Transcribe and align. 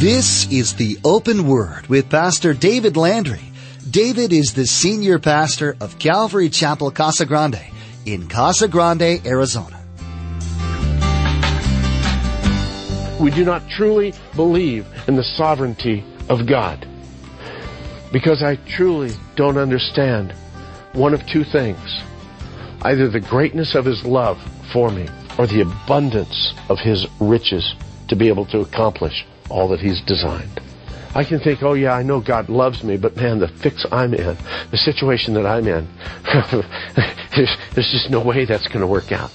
This 0.00 0.50
is 0.50 0.76
the 0.76 0.98
Open 1.04 1.46
Word 1.46 1.86
with 1.88 2.08
Pastor 2.08 2.54
David 2.54 2.96
Landry. 2.96 3.42
David 3.90 4.32
is 4.32 4.54
the 4.54 4.64
senior 4.64 5.18
pastor 5.18 5.76
of 5.78 5.98
Calvary 5.98 6.48
Chapel 6.48 6.90
Casa 6.90 7.26
Grande 7.26 7.60
in 8.06 8.26
Casa 8.26 8.66
Grande, 8.66 9.20
Arizona. 9.26 9.78
We 13.20 13.30
do 13.30 13.44
not 13.44 13.68
truly 13.68 14.14
believe 14.34 14.86
in 15.06 15.16
the 15.16 15.22
sovereignty 15.36 16.02
of 16.30 16.46
God 16.46 16.88
because 18.10 18.42
I 18.42 18.56
truly 18.56 19.10
don't 19.36 19.58
understand 19.58 20.32
one 20.94 21.12
of 21.12 21.26
two 21.26 21.44
things 21.44 22.00
either 22.86 23.10
the 23.10 23.20
greatness 23.20 23.74
of 23.74 23.84
His 23.84 24.02
love 24.06 24.38
for 24.72 24.90
me 24.90 25.06
or 25.36 25.46
the 25.46 25.60
abundance 25.60 26.54
of 26.70 26.78
His 26.78 27.06
riches 27.20 27.74
to 28.08 28.16
be 28.16 28.28
able 28.28 28.46
to 28.46 28.60
accomplish 28.60 29.26
all 29.50 29.68
that 29.68 29.80
He's 29.80 30.00
designed. 30.02 30.60
I 31.14 31.24
can 31.24 31.40
think, 31.40 31.62
oh 31.62 31.72
yeah, 31.72 31.92
I 31.92 32.04
know 32.04 32.20
God 32.20 32.48
loves 32.48 32.84
me, 32.84 32.96
but 32.96 33.16
man, 33.16 33.40
the 33.40 33.48
fix 33.48 33.84
I'm 33.90 34.14
in, 34.14 34.36
the 34.70 34.76
situation 34.76 35.34
that 35.34 35.44
I'm 35.44 35.66
in, 35.66 35.88
there's, 37.34 37.56
there's 37.74 37.90
just 37.90 38.10
no 38.10 38.20
way 38.20 38.44
that's 38.44 38.68
going 38.68 38.80
to 38.80 38.86
work 38.86 39.10
out. 39.10 39.32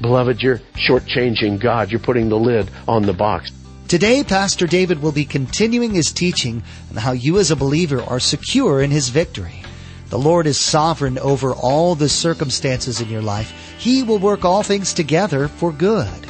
Beloved, 0.00 0.42
you're 0.42 0.58
shortchanging 0.74 1.60
God. 1.60 1.90
You're 1.90 2.00
putting 2.00 2.28
the 2.28 2.38
lid 2.38 2.70
on 2.86 3.02
the 3.02 3.12
box. 3.12 3.50
Today, 3.88 4.24
Pastor 4.24 4.66
David 4.66 5.02
will 5.02 5.12
be 5.12 5.24
continuing 5.24 5.92
his 5.92 6.12
teaching 6.12 6.62
on 6.90 6.96
how 6.96 7.12
you 7.12 7.38
as 7.38 7.50
a 7.50 7.56
believer 7.56 8.00
are 8.00 8.20
secure 8.20 8.80
in 8.80 8.90
his 8.90 9.10
victory. 9.10 9.62
The 10.08 10.18
Lord 10.18 10.46
is 10.46 10.58
sovereign 10.58 11.18
over 11.18 11.52
all 11.52 11.94
the 11.94 12.08
circumstances 12.08 13.00
in 13.00 13.08
your 13.08 13.22
life. 13.22 13.76
He 13.78 14.02
will 14.02 14.18
work 14.18 14.44
all 14.44 14.62
things 14.62 14.94
together 14.94 15.48
for 15.48 15.72
good. 15.72 16.26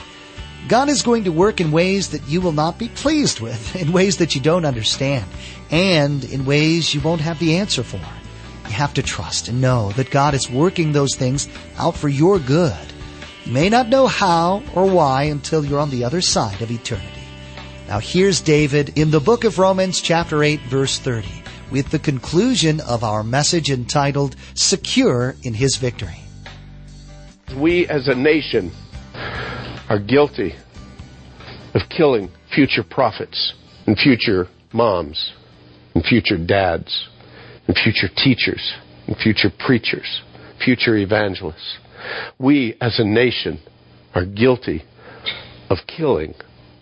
God 0.68 0.88
is 0.88 1.02
going 1.02 1.24
to 1.24 1.32
work 1.32 1.60
in 1.60 1.72
ways 1.72 2.10
that 2.10 2.26
you 2.28 2.40
will 2.40 2.52
not 2.52 2.78
be 2.78 2.88
pleased 2.88 3.40
with, 3.40 3.76
in 3.80 3.92
ways 3.92 4.18
that 4.18 4.34
you 4.34 4.40
don't 4.40 4.64
understand, 4.64 5.26
and 5.70 6.24
in 6.24 6.44
ways 6.44 6.94
you 6.94 7.00
won't 7.00 7.20
have 7.20 7.38
the 7.38 7.56
answer 7.56 7.82
for. 7.82 8.00
You 8.66 8.72
have 8.72 8.94
to 8.94 9.02
trust 9.02 9.48
and 9.48 9.60
know 9.60 9.90
that 9.92 10.10
God 10.10 10.34
is 10.34 10.48
working 10.48 10.92
those 10.92 11.14
things 11.14 11.48
out 11.76 11.96
for 11.96 12.08
your 12.08 12.38
good. 12.38 12.76
You 13.44 13.52
may 13.52 13.68
not 13.68 13.88
know 13.88 14.06
how 14.06 14.62
or 14.74 14.86
why 14.86 15.24
until 15.24 15.64
you're 15.64 15.80
on 15.80 15.90
the 15.90 16.04
other 16.04 16.20
side 16.20 16.62
of 16.62 16.70
eternity. 16.70 17.08
Now 17.88 17.98
here's 17.98 18.40
David 18.40 18.96
in 18.96 19.10
the 19.10 19.20
book 19.20 19.44
of 19.44 19.58
Romans 19.58 20.00
chapter 20.00 20.42
8 20.42 20.60
verse 20.62 20.98
30 20.98 21.28
with 21.70 21.90
the 21.90 21.98
conclusion 21.98 22.80
of 22.80 23.02
our 23.02 23.24
message 23.24 23.70
entitled 23.70 24.36
Secure 24.54 25.34
in 25.42 25.54
His 25.54 25.76
Victory. 25.76 26.20
We 27.56 27.86
as 27.88 28.08
a 28.08 28.14
nation 28.14 28.70
are 29.92 29.98
guilty 29.98 30.54
of 31.74 31.82
killing 31.94 32.30
future 32.54 32.82
prophets 32.82 33.52
and 33.86 33.94
future 33.98 34.46
moms 34.72 35.34
and 35.94 36.02
future 36.02 36.38
dads 36.38 37.10
and 37.66 37.76
future 37.76 38.08
teachers 38.16 38.72
and 39.06 39.14
future 39.18 39.50
preachers, 39.58 40.22
future 40.64 40.96
evangelists. 40.96 41.76
We 42.38 42.74
as 42.80 42.98
a 42.98 43.04
nation 43.04 43.60
are 44.14 44.24
guilty 44.24 44.82
of 45.68 45.76
killing 45.86 46.36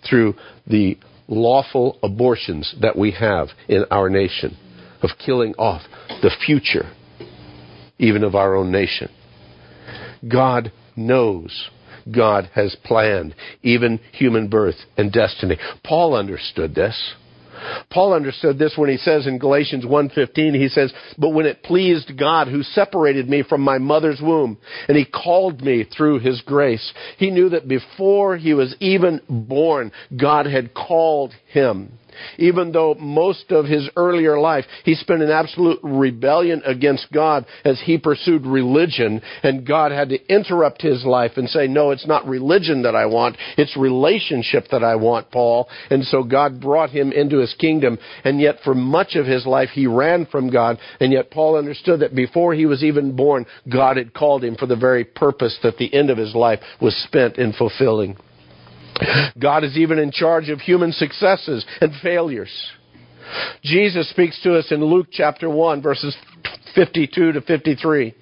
through 0.09 0.35
the 0.65 0.97
lawful 1.27 1.99
abortions 2.01 2.73
that 2.79 2.97
we 2.97 3.11
have 3.11 3.49
in 3.67 3.83
our 3.91 4.09
nation, 4.09 4.55
of 5.01 5.09
killing 5.19 5.53
off 5.55 5.81
the 6.21 6.31
future, 6.45 6.89
even 7.99 8.23
of 8.23 8.35
our 8.35 8.55
own 8.55 8.71
nation. 8.71 9.09
God 10.25 10.71
knows 10.95 11.69
God 12.09 12.49
has 12.53 12.75
planned, 12.83 13.35
even 13.63 13.99
human 14.13 14.47
birth 14.47 14.75
and 14.97 15.11
destiny. 15.11 15.57
Paul 15.83 16.15
understood 16.15 16.75
this. 16.75 17.13
Paul 17.89 18.13
understood 18.13 18.57
this 18.57 18.73
when 18.75 18.89
he 18.89 18.97
says 18.97 19.27
in 19.27 19.37
Galatians 19.37 19.85
1:15 19.85 20.55
he 20.55 20.67
says, 20.67 20.93
"But 21.17 21.29
when 21.29 21.45
it 21.45 21.63
pleased 21.63 22.17
God 22.17 22.47
who 22.47 22.63
separated 22.63 23.29
me 23.29 23.43
from 23.43 23.61
my 23.61 23.77
mother's 23.77 24.21
womb 24.21 24.57
and 24.87 24.97
he 24.97 25.05
called 25.05 25.63
me 25.63 25.83
through 25.83 26.19
his 26.19 26.41
grace, 26.41 26.93
he 27.17 27.29
knew 27.29 27.49
that 27.49 27.67
before 27.67 28.37
he 28.37 28.53
was 28.53 28.75
even 28.79 29.21
born, 29.29 29.91
God 30.15 30.47
had 30.47 30.73
called 30.73 31.33
him." 31.47 31.91
Even 32.37 32.71
though 32.71 32.95
most 32.95 33.51
of 33.51 33.65
his 33.65 33.89
earlier 33.95 34.39
life 34.39 34.65
he 34.83 34.95
spent 34.95 35.21
in 35.21 35.29
absolute 35.29 35.79
rebellion 35.83 36.61
against 36.65 37.11
God 37.11 37.45
as 37.65 37.79
he 37.83 37.97
pursued 37.97 38.45
religion, 38.45 39.21
and 39.43 39.65
God 39.65 39.91
had 39.91 40.09
to 40.09 40.33
interrupt 40.33 40.81
his 40.81 41.03
life 41.05 41.33
and 41.35 41.49
say, 41.49 41.67
No, 41.67 41.91
it's 41.91 42.07
not 42.07 42.27
religion 42.27 42.83
that 42.83 42.95
I 42.95 43.05
want, 43.05 43.37
it's 43.57 43.75
relationship 43.77 44.65
that 44.71 44.83
I 44.83 44.95
want, 44.95 45.31
Paul. 45.31 45.69
And 45.89 46.03
so 46.05 46.23
God 46.23 46.61
brought 46.61 46.89
him 46.89 47.11
into 47.11 47.39
his 47.39 47.53
kingdom, 47.59 47.97
and 48.23 48.39
yet 48.39 48.57
for 48.63 48.73
much 48.73 49.15
of 49.15 49.25
his 49.25 49.45
life 49.45 49.69
he 49.69 49.87
ran 49.87 50.25
from 50.25 50.49
God, 50.49 50.77
and 50.99 51.11
yet 51.11 51.31
Paul 51.31 51.57
understood 51.57 52.01
that 52.01 52.15
before 52.15 52.53
he 52.53 52.65
was 52.65 52.83
even 52.83 53.15
born, 53.15 53.45
God 53.71 53.97
had 53.97 54.13
called 54.13 54.43
him 54.43 54.55
for 54.55 54.65
the 54.65 54.75
very 54.75 55.03
purpose 55.03 55.57
that 55.63 55.77
the 55.77 55.93
end 55.93 56.09
of 56.09 56.17
his 56.17 56.35
life 56.35 56.59
was 56.79 56.95
spent 56.95 57.37
in 57.37 57.53
fulfilling. 57.53 58.17
God 59.39 59.63
is 59.63 59.77
even 59.77 59.99
in 59.99 60.11
charge 60.11 60.49
of 60.49 60.59
human 60.59 60.91
successes 60.91 61.65
and 61.79 61.91
failures. 62.01 62.51
Jesus 63.63 64.09
speaks 64.09 64.41
to 64.43 64.57
us 64.57 64.71
in 64.71 64.83
Luke 64.83 65.07
chapter 65.11 65.49
1, 65.49 65.81
verses 65.81 66.15
52 66.75 67.33
to 67.33 67.41
53. 67.41 68.15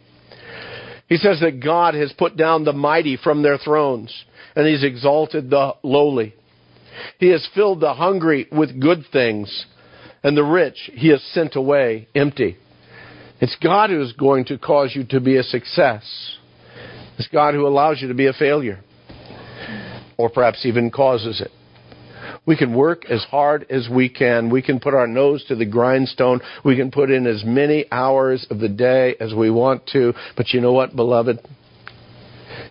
He 1.08 1.18
says 1.18 1.40
that 1.40 1.64
God 1.64 1.96
has 1.96 2.14
put 2.14 2.38
down 2.38 2.64
the 2.64 2.74
mighty 2.74 3.18
from 3.18 3.42
their 3.42 3.58
thrones, 3.58 4.14
and 4.56 4.68
He's 4.68 4.84
exalted 4.84 5.50
the 5.50 5.74
lowly. 5.84 6.36
He 7.18 7.30
has 7.30 7.48
filled 7.56 7.80
the 7.80 7.94
hungry 7.94 8.48
with 8.52 8.80
good 8.80 9.06
things, 9.12 9.66
and 10.24 10.38
the 10.38 10.44
rich 10.44 10.90
He 10.94 11.10
has 11.10 11.24
sent 11.34 11.56
away 11.56 12.08
empty. 12.14 12.58
It's 13.42 13.58
God 13.64 13.90
who 13.90 14.02
is 14.02 14.14
going 14.14 14.46
to 14.46 14.58
cause 14.58 14.92
you 14.94 15.06
to 15.06 15.20
be 15.20 15.38
a 15.38 15.44
success. 15.44 16.04
It's 17.18 17.30
God 17.30 17.54
who 17.54 17.66
allows 17.66 18.02
you 18.02 18.10
to 18.10 18.14
be 18.14 18.28
a 18.28 18.34
failure 18.34 18.84
or 20.19 20.30
perhaps 20.30 20.66
even 20.66 20.91
causes 20.91 21.40
it. 21.40 21.50
We 22.46 22.57
can 22.57 22.75
work 22.75 23.06
as 23.09 23.24
hard 23.24 23.66
as 23.69 23.88
we 23.90 24.09
can. 24.09 24.50
We 24.50 24.62
can 24.62 24.80
put 24.80 24.94
our 24.94 25.07
nose 25.07 25.46
to 25.46 25.56
the 25.56 25.66
grindstone. 25.66 26.41
We 26.66 26.75
can 26.75 26.91
put 26.91 27.09
in 27.09 27.25
as 27.25 27.44
many 27.46 27.85
hours 27.90 28.46
of 28.50 28.59
the 28.59 28.68
day 28.68 29.16
as 29.22 29.34
we 29.34 29.50
want 29.50 29.88
to. 29.94 30.13
But 30.35 30.50
you 30.50 30.59
know 30.59 30.74
what, 30.74 30.94
beloved? 30.94 31.40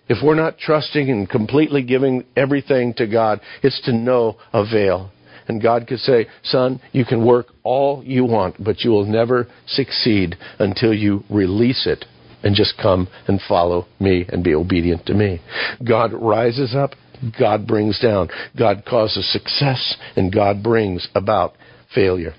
If 0.07 0.23
we're 0.23 0.35
not 0.35 0.59
trusting 0.59 1.09
and 1.09 1.27
completely 1.27 1.81
giving 1.81 2.23
everything 2.37 2.93
to 2.97 3.07
God, 3.07 3.41
it's 3.63 3.81
to 3.85 3.93
no 3.93 4.37
avail. 4.53 5.11
And 5.47 5.61
God 5.61 5.87
could 5.87 5.99
say, 5.99 6.27
Son, 6.43 6.79
you 6.91 7.03
can 7.03 7.25
work 7.25 7.47
all 7.63 8.03
you 8.03 8.25
want, 8.25 8.63
but 8.63 8.81
you 8.81 8.91
will 8.91 9.05
never 9.05 9.47
succeed 9.65 10.35
until 10.59 10.93
you 10.93 11.23
release 11.31 11.87
it 11.87 12.05
and 12.43 12.55
just 12.55 12.77
come 12.79 13.07
and 13.27 13.41
follow 13.47 13.87
me 13.99 14.25
and 14.29 14.43
be 14.43 14.53
obedient 14.53 15.05
to 15.07 15.13
me. 15.15 15.41
God 15.85 16.13
rises 16.13 16.75
up 16.75 16.91
God 17.37 17.67
brings 17.67 17.99
down. 17.99 18.29
God 18.57 18.83
causes 18.87 19.29
success, 19.31 19.95
and 20.15 20.33
God 20.33 20.63
brings 20.63 21.07
about 21.15 21.53
failure. 21.93 22.33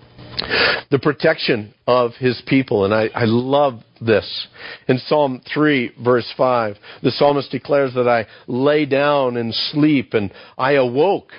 The 0.91 0.99
protection 0.99 1.75
of 1.87 2.13
his 2.19 2.43
people, 2.47 2.85
and 2.85 2.95
I, 2.95 3.09
I 3.15 3.25
love 3.25 3.81
this. 4.01 4.49
In 4.89 4.99
Psalm 4.99 5.41
3, 5.53 5.93
verse 6.03 6.33
5, 6.37 6.77
the 7.03 7.11
psalmist 7.11 7.51
declares 7.51 7.95
that 7.95 8.09
I 8.09 8.27
lay 8.47 8.87
down 8.87 9.37
and 9.37 9.55
sleep, 9.55 10.15
and 10.15 10.33
I 10.57 10.73
awoke, 10.73 11.31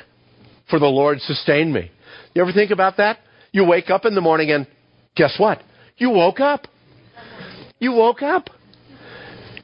for 0.69 0.79
the 0.79 0.85
Lord 0.85 1.19
sustained 1.21 1.73
me. 1.73 1.91
You 2.33 2.41
ever 2.41 2.53
think 2.53 2.71
about 2.71 2.97
that? 2.97 3.19
You 3.51 3.65
wake 3.65 3.89
up 3.89 4.05
in 4.05 4.15
the 4.15 4.21
morning, 4.21 4.51
and 4.51 4.67
guess 5.15 5.35
what? 5.37 5.61
You 5.97 6.11
woke 6.11 6.39
up. 6.39 6.67
You 7.79 7.93
woke 7.93 8.21
up. 8.21 8.49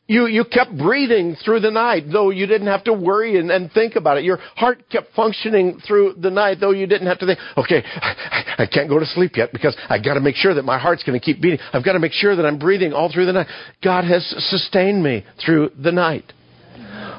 You, 0.09 0.27
you 0.27 0.45
kept 0.45 0.77
breathing 0.77 1.35
through 1.43 1.59
the 1.59 1.71
night, 1.71 2.05
though 2.09 2.29
you 2.29 2.47
didn't 2.47 2.67
have 2.67 2.85
to 2.85 2.93
worry 2.93 3.37
and, 3.37 3.51
and 3.51 3.69
think 3.73 3.97
about 3.97 4.17
it. 4.17 4.23
Your 4.23 4.37
heart 4.55 4.89
kept 4.89 5.13
functioning 5.13 5.81
through 5.85 6.15
the 6.17 6.29
night, 6.29 6.59
though 6.61 6.71
you 6.71 6.87
didn't 6.87 7.07
have 7.07 7.19
to 7.19 7.25
think, 7.25 7.39
okay, 7.57 7.83
I, 7.83 8.55
I 8.59 8.65
can't 8.67 8.87
go 8.87 8.99
to 8.99 9.05
sleep 9.05 9.35
yet 9.35 9.51
because 9.51 9.75
I've 9.89 10.05
got 10.05 10.13
to 10.13 10.21
make 10.21 10.35
sure 10.35 10.53
that 10.53 10.63
my 10.63 10.79
heart's 10.79 11.03
going 11.03 11.19
to 11.19 11.23
keep 11.23 11.41
beating. 11.41 11.59
I've 11.73 11.83
got 11.83 11.93
to 11.93 11.99
make 11.99 12.13
sure 12.13 12.37
that 12.37 12.45
I'm 12.45 12.57
breathing 12.57 12.93
all 12.93 13.11
through 13.11 13.25
the 13.25 13.33
night. 13.33 13.47
God 13.83 14.05
has 14.05 14.25
sustained 14.49 15.03
me 15.03 15.25
through 15.43 15.71
the 15.77 15.91
night. 15.91 16.31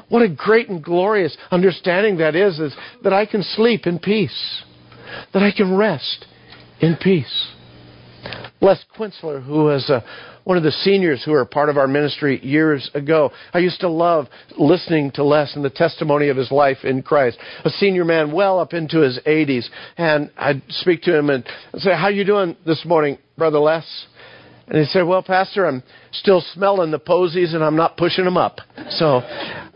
What 0.09 0.23
a 0.23 0.29
great 0.29 0.69
and 0.69 0.83
glorious 0.83 1.37
understanding 1.51 2.17
that 2.17 2.35
is, 2.35 2.59
is 2.59 2.75
that 3.03 3.13
I 3.13 3.27
can 3.27 3.43
sleep 3.43 3.85
in 3.85 3.99
peace, 3.99 4.63
that 5.33 5.43
I 5.43 5.51
can 5.55 5.77
rest 5.77 6.25
in 6.81 6.97
peace. 6.99 7.51
Les 8.61 8.77
Quintzler, 8.97 9.43
who 9.43 9.65
was 9.65 9.89
a 9.89 10.03
one 10.49 10.57
of 10.57 10.63
the 10.63 10.71
seniors 10.71 11.23
who 11.23 11.31
were 11.31 11.45
part 11.45 11.69
of 11.69 11.77
our 11.77 11.87
ministry 11.87 12.43
years 12.43 12.89
ago. 12.95 13.31
I 13.53 13.59
used 13.59 13.81
to 13.81 13.87
love 13.87 14.25
listening 14.57 15.11
to 15.11 15.23
Les 15.23 15.55
and 15.55 15.63
the 15.63 15.69
testimony 15.69 16.29
of 16.29 16.37
his 16.37 16.51
life 16.51 16.79
in 16.83 17.03
Christ. 17.03 17.37
A 17.65 17.69
senior 17.69 18.03
man 18.03 18.31
well 18.31 18.59
up 18.59 18.73
into 18.73 19.01
his 19.01 19.19
80s. 19.27 19.67
And 19.95 20.31
I'd 20.35 20.63
speak 20.69 21.03
to 21.03 21.15
him 21.15 21.29
and 21.29 21.45
say, 21.75 21.91
how 21.91 22.07
you 22.07 22.25
doing 22.25 22.57
this 22.65 22.83
morning, 22.83 23.19
Brother 23.37 23.59
Les? 23.59 23.85
And 24.67 24.77
he 24.79 24.85
said, 24.85 25.03
well, 25.03 25.21
Pastor, 25.21 25.67
I'm 25.67 25.83
still 26.11 26.43
smelling 26.53 26.89
the 26.89 26.99
posies 26.99 27.53
and 27.53 27.63
I'm 27.63 27.75
not 27.75 27.95
pushing 27.95 28.25
them 28.25 28.37
up. 28.37 28.59
So 28.89 29.21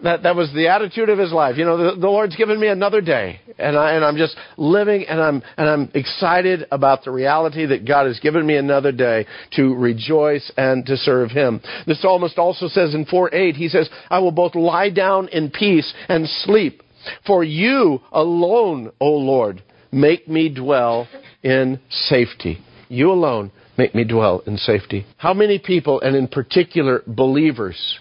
that, 0.03 0.23
that 0.23 0.35
was 0.35 0.51
the 0.53 0.69
attitude 0.69 1.09
of 1.09 1.19
his 1.19 1.31
life. 1.31 1.57
You 1.57 1.65
know, 1.65 1.77
the, 1.77 1.99
the 1.99 2.09
Lord's 2.09 2.35
given 2.35 2.59
me 2.59 2.67
another 2.67 3.01
day, 3.01 3.41
and, 3.57 3.77
I, 3.77 3.93
and 3.93 4.05
I'm 4.05 4.17
just 4.17 4.35
living, 4.57 5.05
and 5.07 5.21
I'm, 5.21 5.43
and 5.57 5.69
I'm 5.69 5.91
excited 5.93 6.65
about 6.71 7.03
the 7.03 7.11
reality 7.11 7.65
that 7.65 7.85
God 7.85 8.07
has 8.07 8.19
given 8.19 8.45
me 8.45 8.57
another 8.57 8.91
day 8.91 9.25
to 9.55 9.73
rejoice 9.75 10.51
and 10.57 10.85
to 10.85 10.97
serve 10.97 11.31
Him. 11.31 11.61
The 11.87 11.95
psalmist 11.95 12.37
also 12.37 12.67
says 12.67 12.93
in 12.93 13.05
4 13.05 13.33
8, 13.33 13.55
he 13.55 13.69
says, 13.69 13.89
I 14.09 14.19
will 14.19 14.31
both 14.31 14.55
lie 14.55 14.89
down 14.89 15.27
in 15.29 15.51
peace 15.51 15.93
and 16.09 16.27
sleep. 16.27 16.81
For 17.27 17.43
you 17.43 17.99
alone, 18.11 18.91
O 18.99 19.09
Lord, 19.09 19.61
make 19.91 20.27
me 20.27 20.49
dwell 20.49 21.07
in 21.43 21.79
safety. 21.89 22.59
You 22.89 23.11
alone 23.11 23.51
make 23.77 23.95
me 23.95 24.03
dwell 24.03 24.43
in 24.45 24.57
safety. 24.57 25.05
How 25.17 25.33
many 25.33 25.59
people, 25.59 25.99
and 26.01 26.15
in 26.15 26.27
particular 26.27 27.01
believers, 27.07 27.99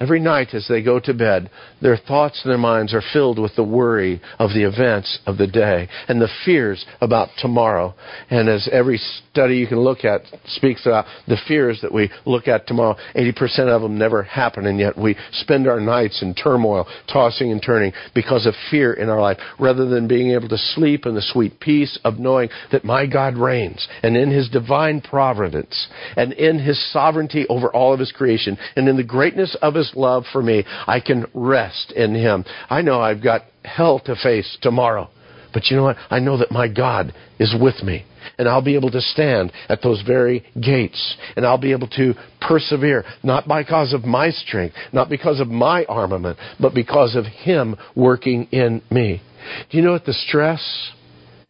Every 0.00 0.20
night 0.20 0.54
as 0.54 0.66
they 0.68 0.82
go 0.82 1.00
to 1.00 1.12
bed, 1.12 1.50
their 1.82 1.96
thoughts 1.96 2.40
and 2.44 2.50
their 2.50 2.58
minds 2.58 2.94
are 2.94 3.02
filled 3.12 3.38
with 3.38 3.56
the 3.56 3.64
worry 3.64 4.20
of 4.38 4.50
the 4.50 4.62
events 4.62 5.18
of 5.26 5.38
the 5.38 5.46
day 5.46 5.88
and 6.06 6.20
the 6.20 6.28
fears 6.44 6.86
about 7.00 7.30
tomorrow. 7.38 7.94
And 8.30 8.48
as 8.48 8.68
every 8.70 8.98
study 9.32 9.56
you 9.56 9.66
can 9.66 9.80
look 9.80 10.04
at 10.04 10.22
speaks 10.46 10.86
about 10.86 11.06
the 11.26 11.36
fears 11.48 11.80
that 11.82 11.92
we 11.92 12.10
look 12.26 12.46
at 12.46 12.66
tomorrow, 12.68 12.96
80% 13.16 13.68
of 13.68 13.82
them 13.82 13.98
never 13.98 14.22
happen, 14.22 14.66
and 14.66 14.78
yet 14.78 14.96
we 14.96 15.16
spend 15.32 15.66
our 15.66 15.80
nights 15.80 16.22
in 16.22 16.34
turmoil, 16.34 16.86
tossing 17.12 17.50
and 17.50 17.62
turning 17.62 17.92
because 18.14 18.46
of 18.46 18.54
fear 18.70 18.92
in 18.92 19.08
our 19.08 19.20
life, 19.20 19.38
rather 19.58 19.86
than 19.86 20.06
being 20.06 20.30
able 20.30 20.48
to 20.48 20.58
sleep 20.58 21.06
in 21.06 21.14
the 21.14 21.22
sweet 21.22 21.58
peace 21.58 21.98
of 22.04 22.18
knowing 22.18 22.50
that 22.70 22.84
my 22.84 23.06
God 23.06 23.36
reigns, 23.36 23.88
and 24.04 24.16
in 24.16 24.30
His 24.30 24.48
divine 24.48 25.00
providence, 25.00 25.88
and 26.16 26.32
in 26.34 26.60
His 26.60 26.80
sovereignty 26.92 27.46
over 27.48 27.68
all 27.68 27.92
of 27.92 28.00
His 28.00 28.12
creation, 28.12 28.56
and 28.76 28.88
in 28.88 28.96
the 28.96 29.02
greatness 29.02 29.56
of 29.60 29.74
His 29.74 29.87
love 29.94 30.24
for 30.32 30.42
me, 30.42 30.64
I 30.86 31.00
can 31.00 31.26
rest 31.34 31.92
in 31.92 32.14
Him. 32.14 32.44
I 32.68 32.82
know 32.82 33.00
I've 33.00 33.22
got 33.22 33.42
hell 33.64 34.00
to 34.06 34.16
face 34.16 34.58
tomorrow. 34.62 35.08
But 35.52 35.66
you 35.70 35.76
know 35.76 35.84
what? 35.84 35.96
I 36.10 36.18
know 36.18 36.38
that 36.38 36.50
my 36.50 36.68
God 36.68 37.14
is 37.38 37.54
with 37.58 37.82
me. 37.82 38.04
And 38.38 38.48
I'll 38.48 38.62
be 38.62 38.76
able 38.76 38.90
to 38.90 39.00
stand 39.00 39.52
at 39.68 39.82
those 39.82 40.02
very 40.06 40.44
gates. 40.60 41.16
And 41.36 41.46
I'll 41.46 41.58
be 41.58 41.72
able 41.72 41.88
to 41.88 42.14
persevere, 42.40 43.04
not 43.22 43.48
because 43.48 43.92
of 43.92 44.04
my 44.04 44.30
strength, 44.30 44.76
not 44.92 45.08
because 45.08 45.40
of 45.40 45.48
my 45.48 45.84
armament, 45.86 46.38
but 46.60 46.74
because 46.74 47.16
of 47.16 47.24
Him 47.24 47.76
working 47.96 48.44
in 48.52 48.82
me. 48.90 49.22
Do 49.70 49.76
you 49.76 49.82
know 49.82 49.92
what 49.92 50.04
the 50.04 50.12
stress 50.12 50.92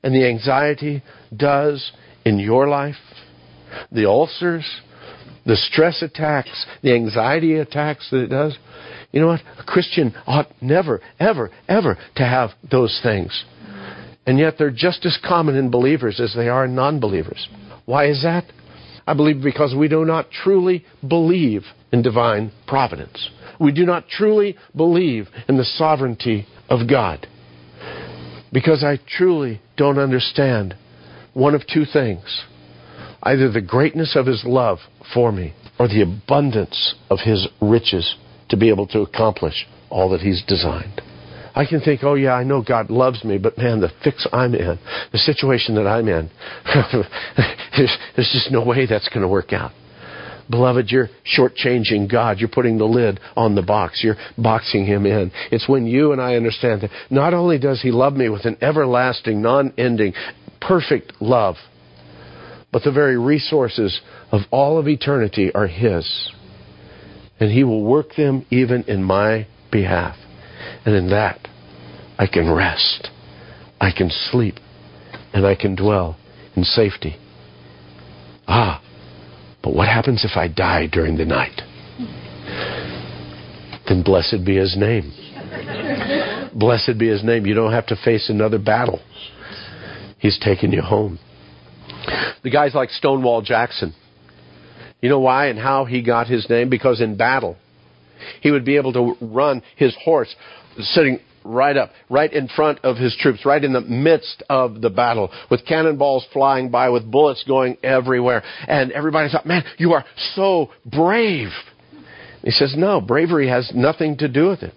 and 0.02 0.14
the 0.14 0.26
anxiety 0.26 1.02
does 1.37 1.93
in 2.25 2.38
your 2.38 2.69
life? 2.69 2.96
The 3.93 4.06
ulcers, 4.06 4.64
the 5.49 5.56
stress 5.56 6.03
attacks, 6.03 6.67
the 6.83 6.93
anxiety 6.93 7.55
attacks 7.55 8.11
that 8.11 8.23
it 8.23 8.29
does. 8.29 8.56
You 9.12 9.21
know 9.23 9.29
what? 9.29 9.41
A 9.59 9.65
Christian 9.65 10.15
ought 10.27 10.47
never, 10.61 11.00
ever, 11.19 11.50
ever 11.67 11.97
to 12.17 12.23
have 12.23 12.50
those 12.71 13.00
things. 13.03 13.47
And 14.27 14.39
yet 14.39 14.56
they're 14.59 14.71
just 14.71 15.06
as 15.06 15.19
common 15.27 15.56
in 15.56 15.71
believers 15.71 16.21
as 16.21 16.35
they 16.37 16.49
are 16.49 16.67
in 16.67 16.75
non 16.75 17.00
believers. 17.00 17.49
Why 17.87 18.09
is 18.09 18.23
that? 18.25 18.45
I 19.06 19.15
believe 19.15 19.43
because 19.43 19.75
we 19.75 19.89
do 19.89 20.05
not 20.05 20.31
truly 20.31 20.85
believe 21.09 21.62
in 21.93 22.03
divine 22.03 22.53
providence. 22.67 23.31
We 23.59 23.73
do 23.73 23.87
not 23.87 24.06
truly 24.06 24.55
believe 24.77 25.29
in 25.49 25.56
the 25.56 25.65
sovereignty 25.65 26.47
of 26.69 26.87
God. 26.87 27.27
Because 28.53 28.85
I 28.85 28.99
truly 29.17 29.62
don't 29.79 29.99
understand 29.99 30.77
one 31.33 31.55
of 31.55 31.62
two 31.67 31.87
things 31.91 32.44
either 33.23 33.51
the 33.51 33.61
greatness 33.61 34.15
of 34.15 34.27
his 34.27 34.44
love 34.44 34.79
for 35.14 35.32
me 35.32 35.55
or 35.78 35.88
the 35.88 36.02
abundance 36.02 36.94
of 37.10 37.19
his 37.20 37.49
riches 37.60 38.16
to 38.49 38.56
be 38.56 38.69
able 38.69 38.87
to 38.88 39.00
accomplish 39.00 39.66
all 39.90 40.10
that 40.10 40.20
he's 40.20 40.43
designed. 40.46 41.00
I 41.55 41.64
can 41.66 41.81
think, 41.81 42.05
oh 42.05 42.14
yeah, 42.14 42.34
I 42.34 42.44
know 42.44 42.62
God 42.62 42.90
loves 42.90 43.25
me, 43.25 43.38
but 43.38 43.58
man, 43.58 43.81
the 43.81 43.90
fix 44.05 44.26
I'm 44.32 44.55
in, 44.55 44.78
the 45.10 45.19
situation 45.19 45.75
that 45.75 45.87
I'm 45.87 46.06
in, 46.06 46.31
there's, 47.76 47.99
just 48.16 48.52
no 48.52 48.64
way 48.64 48.87
that's 48.87 49.08
going 49.08 49.22
to 49.22 49.28
work 49.28 49.52
out. 49.52 49.72
Beloved, 50.50 50.90
you're 50.90 51.10
shortchanging 51.37 52.10
God. 52.10 52.38
You're 52.38 52.49
putting 52.49 52.78
the 52.78 52.84
lid 52.84 53.20
on 53.37 53.55
the 53.55 53.62
box. 53.62 54.02
You're 54.02 54.16
boxing 54.38 54.87
Him 54.87 55.05
in. 55.05 55.31
It's 55.50 55.69
when 55.69 55.87
you 55.87 56.12
and 56.12 56.22
I 56.22 56.37
understand 56.37 56.82
that 56.82 56.90
not 57.10 57.34
only 57.34 57.58
does 57.58 57.82
He 57.82 57.90
love 57.90 58.14
me 58.14 58.28
with 58.28 58.46
an 58.46 58.56
everlasting, 58.62 59.43
non 59.43 59.75
ending, 59.76 60.14
perfect 60.60 61.20
love, 61.20 61.56
but 62.73 62.82
the 62.82 62.93
very 62.93 63.19
resources 63.19 64.00
of 64.31 64.43
all 64.50 64.79
of 64.79 64.88
eternity 64.88 65.50
are 65.55 65.67
His. 65.67 66.31
And 67.41 67.50
He 67.50 67.65
will 67.65 67.85
work 67.85 68.15
them 68.17 68.44
even 68.50 68.82
in 68.85 69.03
my 69.03 69.47
behalf. 69.70 70.17
And 70.85 70.94
in 70.94 71.11
that, 71.11 71.49
I 72.19 72.26
can 72.26 72.53
rest, 72.53 73.09
I 73.81 73.93
can 73.97 74.11
sleep, 74.11 74.56
and 75.32 75.47
I 75.47 75.55
can 75.55 75.76
dwell 75.76 76.17
in 76.56 76.65
safety. 76.65 77.17
Ah, 78.47 78.82
but 79.62 79.75
what 79.75 79.88
happens 79.88 80.25
if 80.25 80.37
I 80.37 80.49
die 80.49 80.88
during 80.91 81.17
the 81.17 81.25
night? 81.25 81.62
Then 83.88 84.03
blessed 84.03 84.44
be 84.44 84.56
His 84.56 84.76
name. 84.76 85.12
blessed 86.55 86.99
be 86.99 87.09
His 87.09 87.25
name. 87.25 87.47
You 87.47 87.55
don't 87.55 87.73
have 87.73 87.87
to 87.87 87.97
face 88.05 88.29
another 88.29 88.59
battle. 88.59 89.00
He's 90.19 90.38
taken 90.38 90.73
you 90.73 90.82
home. 90.82 91.19
The 92.43 92.50
guys 92.50 92.75
like 92.75 92.90
Stonewall 92.90 93.43
Jackson. 93.43 93.94
You 95.00 95.08
know 95.08 95.20
why 95.20 95.46
and 95.46 95.58
how 95.58 95.85
he 95.85 96.02
got 96.02 96.26
his 96.26 96.49
name? 96.50 96.70
Because 96.70 97.00
in 97.00 97.17
battle, 97.17 97.56
he 98.40 98.50
would 98.50 98.64
be 98.64 98.76
able 98.76 98.93
to 98.94 99.14
run 99.20 99.62
his 99.76 99.96
horse 100.05 100.35
sitting 100.79 101.20
right 101.44 101.76
up, 101.76 101.90
right 102.11 102.32
in 102.32 102.49
front 102.49 102.81
of 102.85 102.96
his 102.96 103.17
troops, 103.17 103.44
right 103.44 103.62
in 103.62 103.73
the 103.73 103.81
midst 103.81 104.43
of 104.50 104.81
the 104.81 104.90
battle, 104.90 105.31
with 105.50 105.64
cannonballs 105.67 106.26
flying 106.32 106.70
by, 106.70 106.90
with 106.90 107.11
bullets 107.11 107.44
going 107.46 107.76
everywhere. 107.82 108.43
And 108.67 108.93
everybody 108.93 109.31
thought, 109.31 109.46
man, 109.46 109.64
you 109.79 109.93
are 109.93 110.05
so 110.34 110.70
brave. 110.84 111.49
He 112.43 112.50
says, 112.50 112.75
no, 112.76 113.00
bravery 113.00 113.49
has 113.49 113.70
nothing 113.75 114.19
to 114.19 114.29
do 114.29 114.49
with 114.49 114.62
it. 114.62 114.75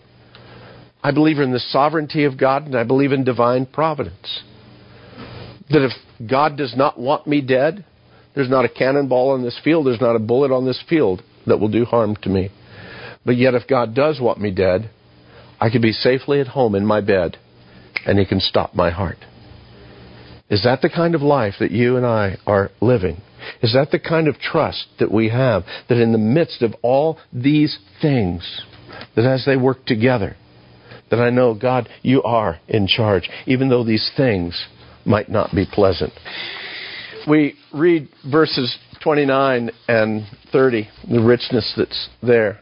I 1.04 1.12
believe 1.12 1.40
in 1.40 1.52
the 1.52 1.60
sovereignty 1.60 2.26
of 2.26 2.38
God 2.38 2.66
and 2.66 2.76
I 2.76 2.84
believe 2.84 3.12
in 3.12 3.24
divine 3.24 3.66
providence. 3.66 4.44
That 5.70 5.84
if 5.84 5.92
God 6.30 6.58
does 6.58 6.76
not 6.76 7.00
want 7.00 7.28
me 7.28 7.42
dead, 7.42 7.86
there's 8.34 8.50
not 8.50 8.66
a 8.66 8.70
cannonball 8.70 9.32
on 9.32 9.44
this 9.44 9.60
field, 9.64 9.86
there's 9.86 10.02
not 10.02 10.16
a 10.16 10.20
bullet 10.20 10.52
on 10.52 10.66
this 10.66 10.82
field 10.90 11.22
that 11.48 11.60
will 11.60 11.70
do 11.70 11.86
harm 11.86 12.16
to 12.18 12.30
me. 12.30 12.50
But 13.26 13.38
yet, 13.38 13.54
if 13.54 13.68
God 13.68 13.94
does 13.94 14.20
want 14.20 14.40
me 14.40 14.52
dead, 14.52 14.90
I 15.60 15.70
can 15.70 15.82
be 15.82 15.92
safely 15.92 16.40
at 16.40 16.48
home 16.48 16.76
in 16.76 16.86
my 16.86 17.02
bed 17.02 17.38
and 18.06 18.18
He 18.18 18.26
can 18.26 18.40
stop 18.40 18.74
my 18.74 18.90
heart. 18.90 19.18
Is 20.50 20.64
that 20.64 20.82
the 20.82 20.90
kind 20.90 21.16
of 21.16 21.22
life 21.22 21.56
that 21.60 21.72
you 21.72 21.98
and 21.98 22.06
I 22.06 22.38
are 22.46 22.72
living? 22.82 23.22
Is 23.62 23.74
that 23.74 23.92
the 23.92 24.00
kind 24.00 24.28
of 24.28 24.38
trust 24.40 24.88
that 25.00 25.12
we 25.12 25.30
have? 25.30 25.64
That 25.88 26.02
in 26.02 26.12
the 26.12 26.18
midst 26.18 26.62
of 26.62 26.76
all 26.82 27.20
these 27.32 27.78
things, 28.02 28.64
that 29.16 29.26
as 29.26 29.46
they 29.46 29.56
work 29.56 29.86
together, 29.86 30.36
that 31.10 31.20
I 31.20 31.30
know, 31.30 31.54
God, 31.54 31.90
you 32.02 32.24
are 32.24 32.60
in 32.68 32.88
charge, 32.88 33.30
even 33.46 33.70
though 33.70 33.84
these 33.84 34.12
things 34.18 34.68
might 35.06 35.30
not 35.30 35.54
be 35.54 35.66
pleasant. 35.66 36.14
We 37.28 37.56
read 37.74 38.10
verses 38.30 38.78
29 39.04 39.72
and 39.88 40.28
30, 40.52 40.90
the 41.10 41.22
richness 41.22 41.74
that's 41.78 42.10
there. 42.22 42.60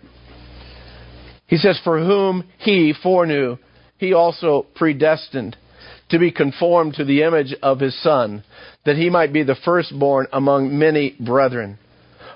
He 1.47 1.57
says, 1.57 1.79
For 1.83 1.99
whom 1.99 2.47
he 2.59 2.93
foreknew, 3.01 3.57
he 3.97 4.13
also 4.13 4.65
predestined 4.75 5.57
to 6.09 6.19
be 6.19 6.31
conformed 6.31 6.95
to 6.95 7.05
the 7.05 7.23
image 7.23 7.55
of 7.61 7.79
his 7.79 7.99
Son, 8.01 8.43
that 8.85 8.95
he 8.95 9.09
might 9.09 9.33
be 9.33 9.43
the 9.43 9.57
firstborn 9.63 10.27
among 10.31 10.77
many 10.77 11.15
brethren. 11.19 11.77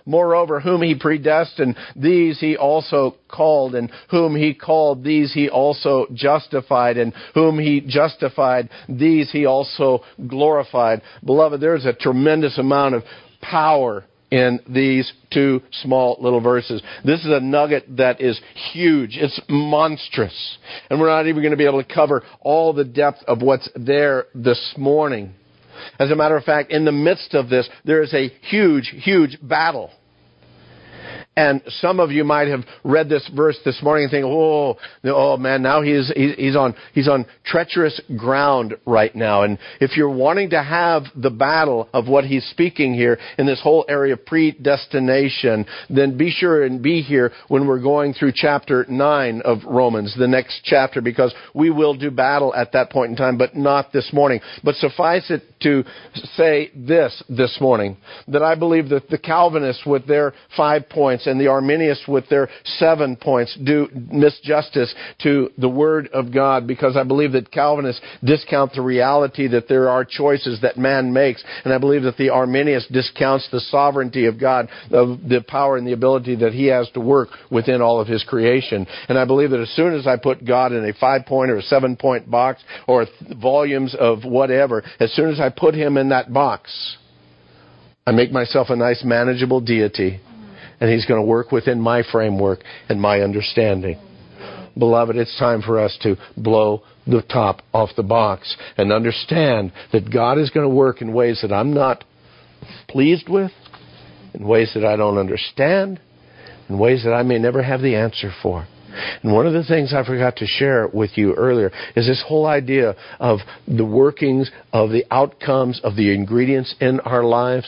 Moreover, 0.05 0.59
whom 0.59 0.81
he 0.81 0.95
predestined, 0.95 1.77
these 1.95 2.39
he 2.39 2.57
also 2.57 3.15
called, 3.29 3.73
and 3.75 3.91
whom 4.09 4.35
he 4.35 4.53
called, 4.53 5.03
these 5.03 5.33
he 5.33 5.49
also 5.49 6.07
justified, 6.13 6.97
and 6.97 7.13
whom 7.33 7.57
he 7.57 7.81
justified, 7.81 8.69
these 8.89 9.31
he 9.31 9.45
also 9.45 10.01
glorified. 10.27 11.01
Beloved, 11.23 11.61
there's 11.61 11.85
a 11.85 11.93
tremendous 11.93 12.57
amount 12.57 12.95
of 12.95 13.03
power 13.41 14.03
in 14.33 14.59
these 14.67 15.13
two 15.31 15.61
small 15.83 16.17
little 16.19 16.41
verses. 16.41 16.81
This 17.05 17.19
is 17.19 17.31
a 17.31 17.39
nugget 17.39 17.97
that 17.97 18.19
is 18.19 18.41
huge. 18.73 19.15
It's 19.15 19.39
monstrous. 19.47 20.57
And 20.89 20.99
we're 20.99 21.07
not 21.07 21.27
even 21.27 21.43
going 21.43 21.51
to 21.51 21.57
be 21.57 21.67
able 21.67 21.83
to 21.83 21.93
cover 21.93 22.23
all 22.41 22.73
the 22.73 22.83
depth 22.83 23.19
of 23.27 23.43
what's 23.43 23.69
there 23.75 24.25
this 24.33 24.73
morning. 24.75 25.35
As 25.99 26.11
a 26.11 26.15
matter 26.15 26.35
of 26.35 26.43
fact, 26.43 26.71
in 26.71 26.85
the 26.85 26.91
midst 26.91 27.33
of 27.33 27.49
this, 27.49 27.69
there 27.85 28.01
is 28.01 28.13
a 28.13 28.29
huge, 28.49 28.93
huge 29.03 29.37
battle. 29.41 29.91
And 31.35 31.61
some 31.81 31.99
of 31.99 32.11
you 32.11 32.23
might 32.23 32.47
have 32.47 32.63
read 32.83 33.09
this 33.09 33.27
verse 33.35 33.57
this 33.65 33.81
morning 33.81 34.03
and 34.03 34.11
think, 34.11 34.25
"Oh, 34.25 34.77
oh 35.05 35.37
man, 35.37 35.63
now 35.63 35.81
he's 35.81 36.11
he's 36.15 36.55
on 36.55 36.75
he's 36.93 37.07
on 37.07 37.25
treacherous 37.43 37.99
ground 38.15 38.75
right 38.85 39.13
now." 39.15 39.41
And 39.41 39.57
if 39.79 39.97
you're 39.97 40.11
wanting 40.11 40.51
to 40.51 40.61
have 40.61 41.05
the 41.15 41.31
battle 41.31 41.89
of 41.91 42.07
what 42.07 42.25
he's 42.25 42.45
speaking 42.45 42.93
here 42.93 43.17
in 43.39 43.47
this 43.47 43.59
whole 43.61 43.83
area 43.89 44.13
of 44.13 44.25
predestination, 44.27 45.65
then 45.89 46.17
be 46.17 46.29
sure 46.29 46.63
and 46.63 46.83
be 46.83 47.01
here 47.01 47.31
when 47.47 47.65
we're 47.65 47.81
going 47.81 48.13
through 48.13 48.33
chapter 48.35 48.85
nine 48.87 49.41
of 49.43 49.63
Romans, 49.65 50.15
the 50.15 50.27
next 50.27 50.61
chapter, 50.63 51.01
because 51.01 51.33
we 51.55 51.71
will 51.71 51.95
do 51.95 52.11
battle 52.11 52.53
at 52.53 52.73
that 52.73 52.91
point 52.91 53.09
in 53.09 53.15
time, 53.15 53.39
but 53.39 53.55
not 53.55 53.91
this 53.91 54.13
morning. 54.13 54.39
But 54.63 54.75
suffice 54.75 55.31
it 55.31 55.41
to 55.63 55.83
say 56.35 56.71
this 56.75 57.23
this 57.29 57.57
morning 57.59 57.97
that 58.27 58.43
I 58.43 58.55
believe 58.55 58.89
that 58.89 59.09
the 59.09 59.17
Calvinists 59.17 59.85
with 59.85 60.07
their 60.07 60.33
five 60.55 60.89
points 60.89 61.27
and 61.27 61.39
the 61.39 61.47
Arminians 61.47 62.01
with 62.07 62.27
their 62.29 62.49
seven 62.63 63.15
points 63.15 63.57
do 63.63 63.87
misjustice 63.93 64.93
to 65.23 65.49
the 65.57 65.69
Word 65.69 66.09
of 66.13 66.33
God 66.33 66.67
because 66.67 66.95
I 66.97 67.03
believe 67.03 67.31
that 67.33 67.51
Calvinists 67.51 68.01
discount 68.23 68.73
the 68.73 68.81
reality 68.81 69.47
that 69.47 69.67
there 69.67 69.89
are 69.89 70.05
choices 70.05 70.61
that 70.61 70.77
man 70.77 71.13
makes, 71.13 71.43
and 71.63 71.73
I 71.73 71.77
believe 71.77 72.03
that 72.03 72.17
the 72.17 72.29
Arminians 72.29 72.87
discounts 72.91 73.47
the 73.51 73.59
sovereignty 73.59 74.25
of 74.25 74.39
God, 74.39 74.69
of 74.91 75.19
the 75.27 75.43
power 75.47 75.77
and 75.77 75.87
the 75.87 75.93
ability 75.93 76.35
that 76.37 76.53
He 76.53 76.67
has 76.67 76.89
to 76.91 76.99
work 76.99 77.29
within 77.49 77.81
all 77.81 77.99
of 77.99 78.07
His 78.07 78.23
creation. 78.23 78.85
And 79.09 79.17
I 79.17 79.25
believe 79.25 79.51
that 79.51 79.59
as 79.59 79.69
soon 79.71 79.93
as 79.93 80.07
I 80.07 80.17
put 80.17 80.45
God 80.45 80.71
in 80.71 80.87
a 80.87 80.93
five 80.93 81.25
point 81.25 81.51
or 81.51 81.57
a 81.57 81.61
seven 81.63 81.95
point 81.95 82.29
box 82.29 82.61
or 82.87 83.05
volumes 83.41 83.95
of 83.99 84.23
whatever, 84.23 84.83
as 84.99 85.11
soon 85.13 85.29
as 85.29 85.39
I 85.39 85.49
put 85.55 85.75
Him 85.75 85.97
in 85.97 86.09
that 86.09 86.31
box, 86.33 86.97
I 88.05 88.11
make 88.11 88.31
myself 88.31 88.69
a 88.69 88.75
nice 88.75 89.03
manageable 89.03 89.61
deity, 89.61 90.19
and 90.79 90.89
He's 90.89 91.05
going 91.05 91.21
to 91.21 91.25
work 91.27 91.51
within 91.51 91.79
my 91.79 92.03
framework 92.11 92.59
and 92.89 93.01
my 93.01 93.21
understanding. 93.21 93.99
Beloved, 94.77 95.15
it's 95.15 95.37
time 95.37 95.61
for 95.61 95.79
us 95.79 95.97
to 96.01 96.15
blow 96.35 96.81
the 97.05 97.21
top 97.21 97.61
off 97.73 97.89
the 97.95 98.03
box 98.03 98.55
and 98.77 98.91
understand 98.91 99.71
that 99.91 100.11
God 100.11 100.39
is 100.39 100.49
going 100.49 100.67
to 100.67 100.73
work 100.73 101.01
in 101.01 101.13
ways 101.13 101.39
that 101.41 101.53
I'm 101.53 101.73
not 101.73 102.03
pleased 102.87 103.29
with, 103.29 103.51
in 104.33 104.47
ways 104.47 104.71
that 104.73 104.83
I 104.83 104.95
don't 104.95 105.17
understand, 105.17 105.99
in 106.69 106.79
ways 106.79 107.03
that 107.03 107.13
I 107.13 107.23
may 107.23 107.37
never 107.37 107.61
have 107.61 107.81
the 107.81 107.95
answer 107.95 108.31
for. 108.41 108.67
And 109.23 109.33
one 109.33 109.47
of 109.47 109.53
the 109.53 109.63
things 109.63 109.93
I 109.93 110.05
forgot 110.05 110.35
to 110.37 110.45
share 110.45 110.87
with 110.87 111.17
you 111.17 111.33
earlier 111.33 111.71
is 111.95 112.07
this 112.07 112.23
whole 112.27 112.45
idea 112.45 112.95
of 113.19 113.39
the 113.67 113.85
workings, 113.85 114.51
of 114.71 114.91
the 114.91 115.05
outcomes, 115.11 115.79
of 115.83 115.95
the 115.95 116.13
ingredients 116.13 116.75
in 116.79 116.99
our 117.01 117.23
lives. 117.23 117.67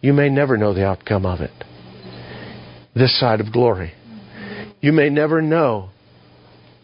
You 0.00 0.12
may 0.12 0.28
never 0.28 0.56
know 0.56 0.74
the 0.74 0.86
outcome 0.86 1.26
of 1.26 1.40
it. 1.40 1.52
This 2.94 3.18
side 3.18 3.40
of 3.40 3.52
glory. 3.52 3.92
You 4.80 4.92
may 4.92 5.08
never 5.08 5.40
know 5.40 5.90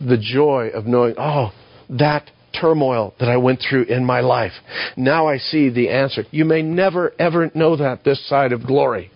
the 0.00 0.16
joy 0.16 0.68
of 0.68 0.86
knowing, 0.86 1.14
oh, 1.18 1.50
that 1.90 2.30
turmoil 2.58 3.14
that 3.20 3.28
I 3.28 3.36
went 3.36 3.60
through 3.68 3.84
in 3.84 4.04
my 4.04 4.20
life. 4.20 4.52
Now 4.96 5.28
I 5.28 5.38
see 5.38 5.68
the 5.68 5.90
answer. 5.90 6.24
You 6.30 6.44
may 6.44 6.62
never 6.62 7.12
ever 7.18 7.50
know 7.54 7.76
that 7.76 8.04
this 8.04 8.26
side 8.28 8.52
of 8.52 8.66
glory. 8.66 9.10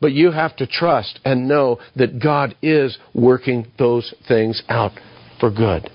But 0.00 0.12
you 0.12 0.32
have 0.32 0.56
to 0.56 0.66
trust 0.66 1.20
and 1.24 1.48
know 1.48 1.78
that 1.96 2.22
God 2.22 2.56
is 2.62 2.98
working 3.14 3.66
those 3.78 4.12
things 4.28 4.62
out 4.68 4.92
for 5.40 5.50
good. 5.50 5.90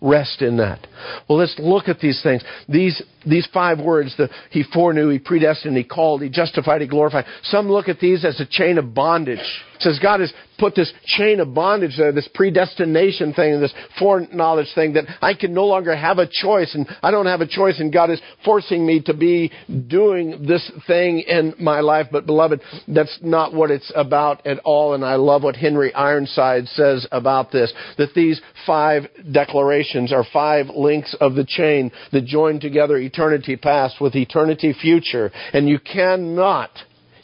Rest 0.00 0.42
in 0.42 0.58
that. 0.58 0.86
Well, 1.28 1.38
let's 1.38 1.56
look 1.58 1.88
at 1.88 2.00
these 2.00 2.22
things. 2.22 2.42
These, 2.68 3.02
these 3.26 3.48
five 3.52 3.80
words, 3.80 4.14
the, 4.16 4.28
He 4.50 4.62
foreknew, 4.62 5.08
He 5.10 5.18
predestined, 5.18 5.76
He 5.76 5.84
called, 5.84 6.22
He 6.22 6.28
justified, 6.28 6.80
He 6.80 6.86
glorified. 6.86 7.24
Some 7.44 7.70
look 7.70 7.88
at 7.88 8.00
these 8.00 8.24
as 8.24 8.40
a 8.40 8.46
chain 8.46 8.78
of 8.78 8.94
bondage. 8.94 9.38
It 9.38 9.80
says 9.80 9.98
God 10.00 10.20
has 10.20 10.32
put 10.58 10.74
this 10.74 10.92
chain 11.04 11.40
of 11.40 11.54
bondage 11.54 11.96
there, 11.96 12.12
this 12.12 12.28
predestination 12.32 13.34
thing, 13.34 13.60
this 13.60 13.74
foreknowledge 13.98 14.68
thing 14.74 14.94
that 14.94 15.04
I 15.20 15.34
can 15.34 15.52
no 15.52 15.66
longer 15.66 15.94
have 15.96 16.18
a 16.18 16.28
choice 16.30 16.74
and 16.74 16.86
I 17.02 17.10
don't 17.10 17.26
have 17.26 17.40
a 17.40 17.46
choice 17.46 17.80
and 17.80 17.92
God 17.92 18.10
is 18.10 18.20
forcing 18.44 18.86
me 18.86 19.02
to 19.02 19.14
be 19.14 19.50
doing 19.88 20.46
this 20.46 20.70
thing 20.86 21.20
in 21.20 21.54
my 21.58 21.80
life. 21.80 22.06
But 22.10 22.26
beloved, 22.26 22.60
that's 22.88 23.18
not 23.22 23.52
what 23.54 23.70
it's 23.70 23.90
about 23.94 24.46
at 24.46 24.58
all. 24.60 24.94
And 24.94 25.04
I 25.04 25.16
love 25.16 25.42
what 25.42 25.56
Henry 25.56 25.92
Ironside 25.92 26.68
says 26.68 27.06
about 27.10 27.50
this, 27.50 27.72
that 27.98 28.14
these 28.14 28.40
five 28.66 29.04
declarations 29.32 30.12
are 30.12 30.24
five 30.32 30.66
links 30.74 31.14
of 31.20 31.34
the 31.34 31.44
chain 31.44 31.90
that 32.12 32.24
join 32.24 32.60
together 32.60 32.96
eternity 33.14 33.56
past 33.56 34.00
with 34.00 34.16
eternity 34.16 34.74
future. 34.78 35.30
And 35.52 35.68
you 35.68 35.78
cannot 35.78 36.70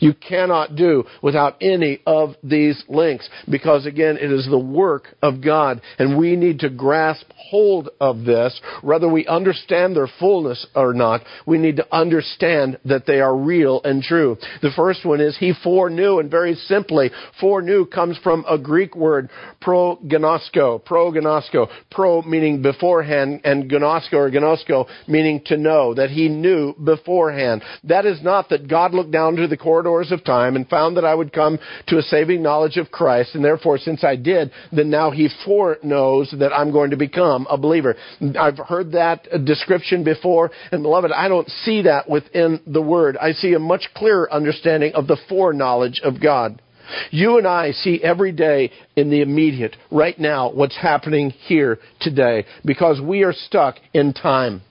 you 0.00 0.14
cannot 0.14 0.75
do 0.75 1.04
without 1.23 1.57
any 1.61 2.00
of 2.07 2.35
these 2.42 2.83
links 2.88 3.28
because 3.49 3.87
again, 3.87 4.16
it 4.16 4.33
is 4.33 4.47
the 4.50 4.59
work 4.59 5.14
of 5.23 5.42
God 5.42 5.80
and 5.99 6.19
we 6.19 6.37
need 6.37 6.61
to 6.61 6.71
grasp 6.71 7.26
hold 7.37 7.90
of 8.00 8.25
this. 8.25 8.61
Whether 8.83 9.09
we 9.09 9.26
understand 9.26 9.95
their 9.95 10.09
fullness 10.19 10.66
or 10.75 10.92
not, 10.95 11.23
we 11.47 11.59
need 11.59 11.76
to 11.76 11.95
understand 11.95 12.78
that 12.85 13.07
they 13.07 13.21
are 13.21 13.37
real 13.37 13.80
and 13.85 14.02
true. 14.02 14.37
The 14.62 14.71
first 14.75 15.04
one 15.04 15.21
is 15.21 15.37
He 15.37 15.52
foreknew 15.62 16.19
and 16.19 16.30
very 16.30 16.54
simply, 16.54 17.11
foreknew 17.40 17.87
comes 17.87 18.19
from 18.23 18.45
a 18.49 18.59
Greek 18.59 18.97
word, 18.97 19.30
prognosko, 19.62 20.83
prognosko, 20.85 21.69
pro 21.90 22.23
meaning 22.23 22.62
beforehand 22.62 23.42
and 23.45 23.71
gnosko 23.71 24.14
or 24.14 24.30
gnosko 24.30 24.87
meaning 25.07 25.42
to 25.47 25.57
know, 25.57 25.95
that 25.95 26.11
He 26.11 26.28
knew 26.28 26.75
beforehand. 26.75 27.62
That 27.85 28.07
is 28.07 28.23
not 28.23 28.49
that 28.49 28.69
God 28.69 28.95
looked 28.95 29.11
down 29.11 29.37
to 29.37 29.47
the 29.47 29.57
corridor 29.57 29.89
corridors 29.90 30.12
of 30.12 30.25
time 30.25 30.54
and 30.54 30.68
found 30.68 30.97
that 30.97 31.04
I 31.04 31.14
would 31.14 31.32
come 31.32 31.59
to 31.88 31.99
a 31.99 32.02
saving 32.02 32.42
knowledge 32.42 32.76
of 32.76 32.92
Christ. 32.92 33.35
And 33.35 33.44
therefore, 33.44 33.76
since 33.76 34.04
I 34.04 34.14
did, 34.14 34.52
then 34.70 34.88
now 34.88 35.11
he 35.11 35.28
foreknows 35.44 36.32
that 36.38 36.52
I'm 36.52 36.70
going 36.70 36.90
to 36.90 36.97
become 36.97 37.47
a 37.50 37.59
believer. 37.59 37.97
I've 38.38 38.59
heard 38.59 38.92
that 38.92 39.26
description 39.44 40.04
before. 40.04 40.52
And 40.70 40.85
beloved, 40.85 41.11
I 41.11 41.26
don't 41.26 41.49
see 41.64 41.82
that 41.82 42.09
within 42.09 42.61
the 42.68 42.80
Word. 42.80 43.16
I 43.16 43.32
see 43.32 43.54
a 43.54 43.59
much 43.59 43.88
clearer 43.97 44.32
understanding 44.32 44.92
of 44.94 45.09
the 45.09 45.18
foreknowledge 45.28 46.00
of 46.04 46.23
God. 46.23 46.62
You 47.11 47.38
and 47.38 47.47
I 47.47 47.73
see 47.73 48.00
every 48.02 48.32
day 48.32 48.70
in 48.94 49.11
the 49.11 49.23
immediate, 49.23 49.76
right 49.90 50.18
now, 50.18 50.52
what's 50.52 50.76
happening 50.76 51.30
here 51.30 51.78
today 52.00 52.44
because 52.64 53.00
we 53.00 53.23
are 53.23 53.32
stuck 53.32 53.76
in 53.92 54.12
time. 54.12 54.62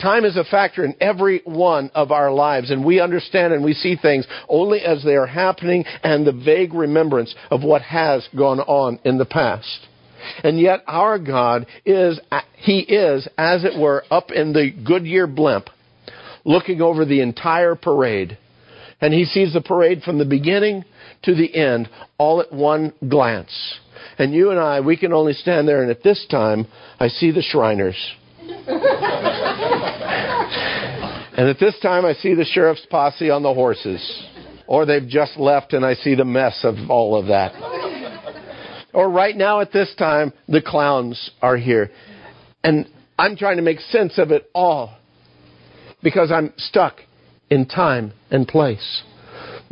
Time 0.00 0.24
is 0.24 0.36
a 0.36 0.44
factor 0.44 0.82
in 0.82 0.94
every 0.98 1.42
one 1.44 1.90
of 1.94 2.10
our 2.10 2.32
lives, 2.32 2.70
and 2.70 2.84
we 2.84 3.00
understand 3.00 3.52
and 3.52 3.62
we 3.62 3.74
see 3.74 3.96
things 3.96 4.26
only 4.48 4.80
as 4.80 5.04
they 5.04 5.14
are 5.14 5.26
happening 5.26 5.84
and 6.02 6.26
the 6.26 6.32
vague 6.32 6.72
remembrance 6.72 7.34
of 7.50 7.62
what 7.62 7.82
has 7.82 8.26
gone 8.36 8.60
on 8.60 8.98
in 9.04 9.18
the 9.18 9.26
past. 9.26 9.86
And 10.42 10.58
yet 10.58 10.80
our 10.86 11.18
God 11.18 11.66
is, 11.84 12.18
He 12.56 12.80
is, 12.80 13.28
as 13.36 13.64
it 13.64 13.78
were, 13.78 14.04
up 14.10 14.30
in 14.30 14.54
the 14.54 14.70
Goodyear 14.70 15.26
blimp, 15.26 15.68
looking 16.44 16.80
over 16.80 17.04
the 17.04 17.20
entire 17.20 17.74
parade. 17.74 18.38
And 19.02 19.12
He 19.12 19.24
sees 19.26 19.52
the 19.52 19.60
parade 19.60 20.02
from 20.02 20.18
the 20.18 20.24
beginning 20.24 20.84
to 21.24 21.34
the 21.34 21.54
end, 21.54 21.90
all 22.16 22.40
at 22.40 22.52
one 22.52 22.94
glance. 23.06 23.78
And 24.18 24.32
you 24.32 24.50
and 24.50 24.58
I, 24.58 24.80
we 24.80 24.96
can 24.96 25.12
only 25.12 25.34
stand 25.34 25.68
there, 25.68 25.82
and 25.82 25.90
at 25.90 26.02
this 26.02 26.26
time, 26.30 26.66
I 26.98 27.08
see 27.08 27.30
the 27.32 27.42
Shriners. 27.42 27.96
and 31.36 31.48
at 31.48 31.58
this 31.60 31.78
time, 31.80 32.04
I 32.04 32.14
see 32.14 32.34
the 32.34 32.44
sheriff's 32.44 32.86
posse 32.90 33.30
on 33.30 33.42
the 33.42 33.54
horses. 33.54 34.26
Or 34.66 34.86
they've 34.86 35.06
just 35.06 35.36
left 35.36 35.72
and 35.72 35.84
I 35.84 35.94
see 35.94 36.14
the 36.14 36.24
mess 36.24 36.60
of 36.64 36.74
all 36.90 37.18
of 37.18 37.26
that. 37.26 37.52
or 38.92 39.08
right 39.08 39.36
now 39.36 39.60
at 39.60 39.72
this 39.72 39.92
time, 39.98 40.32
the 40.48 40.62
clowns 40.62 41.30
are 41.42 41.56
here. 41.56 41.90
And 42.62 42.86
I'm 43.18 43.36
trying 43.36 43.56
to 43.56 43.62
make 43.62 43.80
sense 43.80 44.18
of 44.18 44.30
it 44.30 44.50
all 44.54 44.96
because 46.02 46.30
I'm 46.32 46.52
stuck 46.56 47.00
in 47.48 47.66
time 47.66 48.12
and 48.30 48.46
place. 48.46 49.02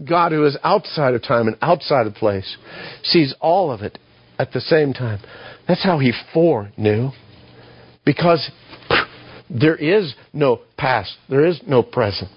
God, 0.08 0.32
who 0.32 0.44
is 0.46 0.56
outside 0.62 1.14
of 1.14 1.22
time 1.22 1.48
and 1.48 1.56
outside 1.60 2.06
of 2.06 2.14
place, 2.14 2.56
sees 3.02 3.34
all 3.40 3.72
of 3.72 3.82
it 3.82 3.98
at 4.38 4.52
the 4.52 4.60
same 4.60 4.92
time. 4.92 5.20
That's 5.66 5.82
how 5.82 5.98
He 5.98 6.12
foreknew. 6.32 7.10
Because 8.04 8.50
there 9.50 9.76
is 9.76 10.14
no 10.33 10.61
past. 10.76 11.17
There 11.28 11.47
is 11.47 11.61
no 11.67 11.83
present. 11.83 12.31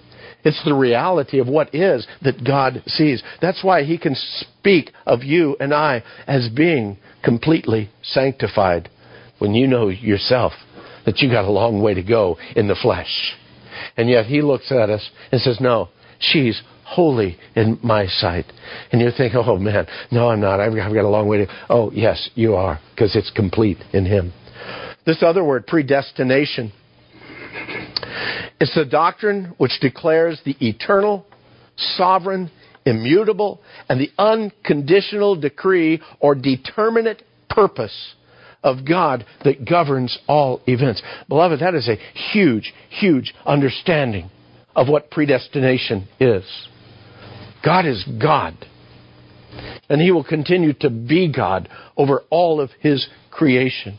It's 0.43 0.63
the 0.65 0.73
reality 0.73 1.39
of 1.39 1.47
what 1.47 1.73
is 1.73 2.07
that 2.23 2.43
God 2.43 2.81
sees. 2.87 3.21
That's 3.41 3.63
why 3.63 3.83
He 3.83 3.97
can 3.97 4.15
speak 4.15 4.91
of 5.05 5.23
you 5.23 5.55
and 5.59 5.73
I 5.73 6.03
as 6.27 6.49
being 6.49 6.97
completely 7.23 7.89
sanctified 8.01 8.89
when 9.39 9.53
you 9.53 9.67
know 9.67 9.89
yourself 9.89 10.53
that 11.05 11.19
you 11.19 11.29
got 11.29 11.45
a 11.45 11.51
long 11.51 11.81
way 11.81 11.93
to 11.93 12.03
go 12.03 12.37
in 12.55 12.67
the 12.67 12.75
flesh. 12.75 13.35
And 13.97 14.09
yet 14.09 14.25
He 14.25 14.41
looks 14.41 14.71
at 14.71 14.89
us 14.89 15.09
and 15.31 15.41
says, 15.41 15.59
No, 15.59 15.89
she's 16.19 16.61
holy 16.85 17.37
in 17.55 17.79
my 17.83 18.05
sight. 18.07 18.45
And 18.91 19.01
you 19.01 19.09
think, 19.15 19.33
Oh 19.35 19.57
man, 19.57 19.85
no, 20.11 20.29
I'm 20.29 20.41
not. 20.41 20.59
I've 20.59 20.73
got 20.73 21.05
a 21.05 21.09
long 21.09 21.27
way 21.27 21.39
to 21.39 21.45
go. 21.45 21.51
Oh, 21.69 21.91
yes, 21.91 22.29
you 22.35 22.55
are, 22.55 22.79
because 22.95 23.15
it's 23.15 23.31
complete 23.31 23.77
in 23.93 24.05
Him. 24.05 24.33
This 25.05 25.23
other 25.23 25.43
word, 25.43 25.65
predestination, 25.65 26.71
it's 28.59 28.75
the 28.75 28.85
doctrine 28.85 29.53
which 29.57 29.79
declares 29.81 30.41
the 30.45 30.55
eternal, 30.59 31.25
sovereign, 31.77 32.51
immutable, 32.85 33.61
and 33.89 33.99
the 33.99 34.09
unconditional 34.17 35.35
decree 35.35 36.01
or 36.19 36.35
determinate 36.35 37.23
purpose 37.49 38.15
of 38.63 38.87
God 38.87 39.25
that 39.43 39.65
governs 39.67 40.17
all 40.27 40.61
events. 40.67 41.01
Beloved, 41.27 41.59
that 41.59 41.75
is 41.75 41.89
a 41.89 41.97
huge, 42.31 42.73
huge 42.89 43.33
understanding 43.45 44.29
of 44.75 44.87
what 44.87 45.11
predestination 45.11 46.07
is. 46.19 46.43
God 47.63 47.85
is 47.85 48.07
God. 48.21 48.55
And 49.89 50.01
He 50.01 50.11
will 50.11 50.23
continue 50.23 50.73
to 50.73 50.89
be 50.89 51.31
God 51.31 51.67
over 51.97 52.23
all 52.29 52.61
of 52.61 52.69
His 52.79 53.07
creation. 53.29 53.97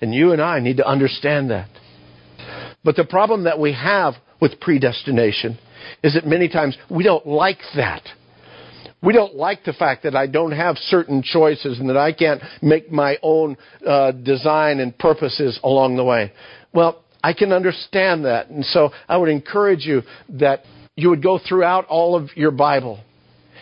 And 0.00 0.14
you 0.14 0.32
and 0.32 0.40
I 0.40 0.60
need 0.60 0.78
to 0.78 0.86
understand 0.86 1.50
that. 1.50 1.68
But 2.84 2.96
the 2.96 3.04
problem 3.04 3.44
that 3.44 3.58
we 3.58 3.72
have 3.72 4.14
with 4.40 4.60
predestination 4.60 5.58
is 6.02 6.14
that 6.14 6.26
many 6.26 6.48
times 6.48 6.76
we 6.90 7.04
don't 7.04 7.26
like 7.26 7.58
that. 7.76 8.02
We 9.02 9.12
don't 9.12 9.34
like 9.34 9.64
the 9.64 9.72
fact 9.72 10.04
that 10.04 10.14
I 10.14 10.28
don't 10.28 10.52
have 10.52 10.76
certain 10.78 11.22
choices 11.22 11.80
and 11.80 11.88
that 11.88 11.96
I 11.96 12.12
can't 12.12 12.40
make 12.60 12.90
my 12.90 13.18
own 13.22 13.56
uh, 13.84 14.12
design 14.12 14.78
and 14.78 14.96
purposes 14.96 15.58
along 15.64 15.96
the 15.96 16.04
way. 16.04 16.32
Well, 16.72 17.02
I 17.22 17.32
can 17.32 17.52
understand 17.52 18.24
that. 18.24 18.48
And 18.48 18.64
so 18.64 18.90
I 19.08 19.16
would 19.16 19.28
encourage 19.28 19.84
you 19.86 20.02
that 20.30 20.62
you 20.96 21.08
would 21.10 21.22
go 21.22 21.38
throughout 21.38 21.86
all 21.86 22.14
of 22.14 22.30
your 22.36 22.50
Bible. 22.50 23.00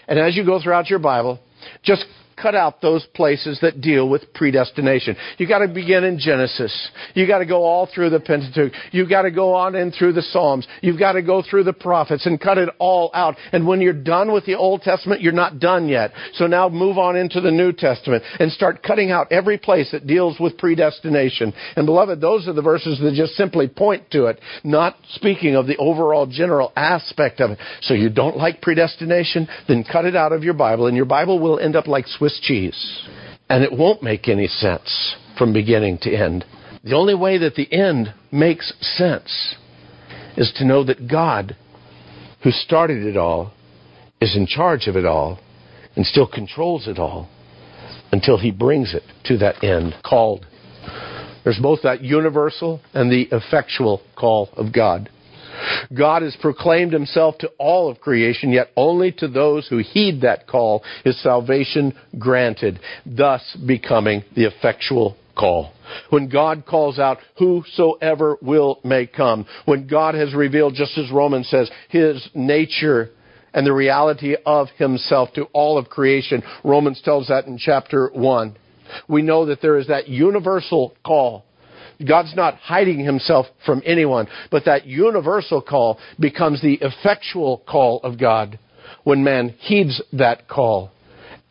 And 0.08 0.18
as 0.18 0.36
you 0.36 0.44
go 0.44 0.60
throughout 0.62 0.90
your 0.90 0.98
Bible, 0.98 1.38
just 1.82 2.04
cut 2.40 2.54
out 2.54 2.80
those 2.80 3.06
places 3.14 3.58
that 3.62 3.80
deal 3.80 4.08
with 4.08 4.32
predestination. 4.34 5.16
You 5.38 5.46
got 5.46 5.58
to 5.58 5.68
begin 5.68 6.04
in 6.04 6.18
Genesis. 6.18 6.90
You 7.14 7.26
got 7.26 7.38
to 7.38 7.46
go 7.46 7.64
all 7.64 7.88
through 7.92 8.10
the 8.10 8.20
Pentateuch. 8.20 8.72
You 8.92 9.08
got 9.08 9.22
to 9.22 9.30
go 9.30 9.54
on 9.54 9.74
in 9.74 9.92
through 9.92 10.14
the 10.14 10.22
Psalms. 10.22 10.66
You've 10.80 10.98
got 10.98 11.12
to 11.12 11.22
go 11.22 11.42
through 11.42 11.64
the 11.64 11.72
prophets 11.72 12.26
and 12.26 12.40
cut 12.40 12.58
it 12.58 12.68
all 12.78 13.10
out. 13.14 13.36
And 13.52 13.66
when 13.66 13.80
you're 13.80 13.92
done 13.92 14.32
with 14.32 14.46
the 14.46 14.54
Old 14.54 14.82
Testament, 14.82 15.20
you're 15.20 15.32
not 15.32 15.58
done 15.58 15.88
yet. 15.88 16.12
So 16.34 16.46
now 16.46 16.68
move 16.68 16.98
on 16.98 17.16
into 17.16 17.40
the 17.40 17.50
New 17.50 17.72
Testament 17.72 18.24
and 18.38 18.50
start 18.52 18.82
cutting 18.82 19.10
out 19.10 19.32
every 19.32 19.58
place 19.58 19.90
that 19.92 20.06
deals 20.06 20.38
with 20.40 20.58
predestination. 20.58 21.52
And 21.76 21.86
beloved, 21.86 22.20
those 22.20 22.48
are 22.48 22.52
the 22.52 22.62
verses 22.62 22.98
that 23.00 23.14
just 23.14 23.34
simply 23.34 23.68
point 23.68 24.10
to 24.12 24.26
it, 24.26 24.40
not 24.64 24.96
speaking 25.14 25.56
of 25.56 25.66
the 25.66 25.76
overall 25.76 26.26
general 26.26 26.72
aspect 26.76 27.40
of 27.40 27.52
it. 27.52 27.58
So 27.82 27.94
you 27.94 28.10
don't 28.10 28.36
like 28.36 28.62
predestination? 28.62 29.48
Then 29.68 29.84
cut 29.84 30.04
it 30.04 30.16
out 30.16 30.32
of 30.32 30.44
your 30.44 30.54
Bible 30.54 30.86
and 30.86 30.96
your 30.96 31.06
Bible 31.06 31.38
will 31.38 31.58
end 31.58 31.76
up 31.76 31.86
like 31.86 32.06
Swiss 32.06 32.29
Swiss 32.30 32.40
cheese. 32.40 33.08
And 33.48 33.64
it 33.64 33.72
won't 33.72 34.02
make 34.02 34.28
any 34.28 34.46
sense 34.46 35.16
from 35.36 35.52
beginning 35.52 35.98
to 36.02 36.14
end. 36.14 36.44
The 36.84 36.94
only 36.94 37.14
way 37.14 37.38
that 37.38 37.54
the 37.54 37.70
end 37.72 38.14
makes 38.30 38.72
sense 38.96 39.54
is 40.36 40.52
to 40.56 40.64
know 40.64 40.84
that 40.84 41.08
God, 41.08 41.56
who 42.42 42.50
started 42.50 43.04
it 43.04 43.16
all, 43.16 43.52
is 44.20 44.36
in 44.36 44.46
charge 44.46 44.86
of 44.86 44.96
it 44.96 45.04
all 45.04 45.38
and 45.96 46.06
still 46.06 46.26
controls 46.26 46.86
it 46.86 46.98
all 46.98 47.28
until 48.12 48.38
he 48.38 48.50
brings 48.50 48.94
it 48.94 49.02
to 49.24 49.38
that 49.38 49.62
end 49.64 49.94
called. 50.04 50.46
There's 51.42 51.58
both 51.60 51.80
that 51.82 52.02
universal 52.02 52.80
and 52.92 53.10
the 53.10 53.28
effectual 53.32 54.02
call 54.16 54.50
of 54.56 54.72
God. 54.72 55.10
God 55.96 56.22
has 56.22 56.36
proclaimed 56.40 56.92
himself 56.92 57.38
to 57.38 57.50
all 57.58 57.90
of 57.90 58.00
creation, 58.00 58.50
yet 58.50 58.68
only 58.76 59.12
to 59.12 59.28
those 59.28 59.68
who 59.68 59.78
heed 59.78 60.22
that 60.22 60.46
call 60.46 60.82
is 61.04 61.20
salvation 61.22 61.94
granted, 62.18 62.80
thus 63.04 63.56
becoming 63.66 64.24
the 64.34 64.44
effectual 64.44 65.16
call. 65.36 65.72
When 66.10 66.28
God 66.28 66.64
calls 66.66 66.98
out, 66.98 67.18
whosoever 67.38 68.36
will 68.42 68.80
may 68.84 69.06
come. 69.06 69.46
When 69.64 69.86
God 69.86 70.14
has 70.14 70.34
revealed, 70.34 70.74
just 70.74 70.96
as 70.98 71.10
Romans 71.10 71.48
says, 71.48 71.70
his 71.88 72.28
nature 72.34 73.10
and 73.52 73.66
the 73.66 73.72
reality 73.72 74.36
of 74.46 74.68
himself 74.76 75.32
to 75.34 75.44
all 75.52 75.78
of 75.78 75.88
creation. 75.88 76.42
Romans 76.62 77.00
tells 77.04 77.28
that 77.28 77.46
in 77.46 77.58
chapter 77.58 78.10
1. 78.12 78.56
We 79.08 79.22
know 79.22 79.46
that 79.46 79.62
there 79.62 79.78
is 79.78 79.88
that 79.88 80.08
universal 80.08 80.94
call 81.04 81.44
God's 82.06 82.34
not 82.34 82.54
hiding 82.56 83.00
himself 83.00 83.46
from 83.64 83.82
anyone, 83.84 84.28
but 84.50 84.64
that 84.64 84.86
universal 84.86 85.62
call 85.62 85.98
becomes 86.18 86.60
the 86.62 86.78
effectual 86.80 87.62
call 87.68 88.00
of 88.02 88.18
God 88.18 88.58
when 89.04 89.24
man 89.24 89.50
heeds 89.60 90.02
that 90.12 90.48
call 90.48 90.90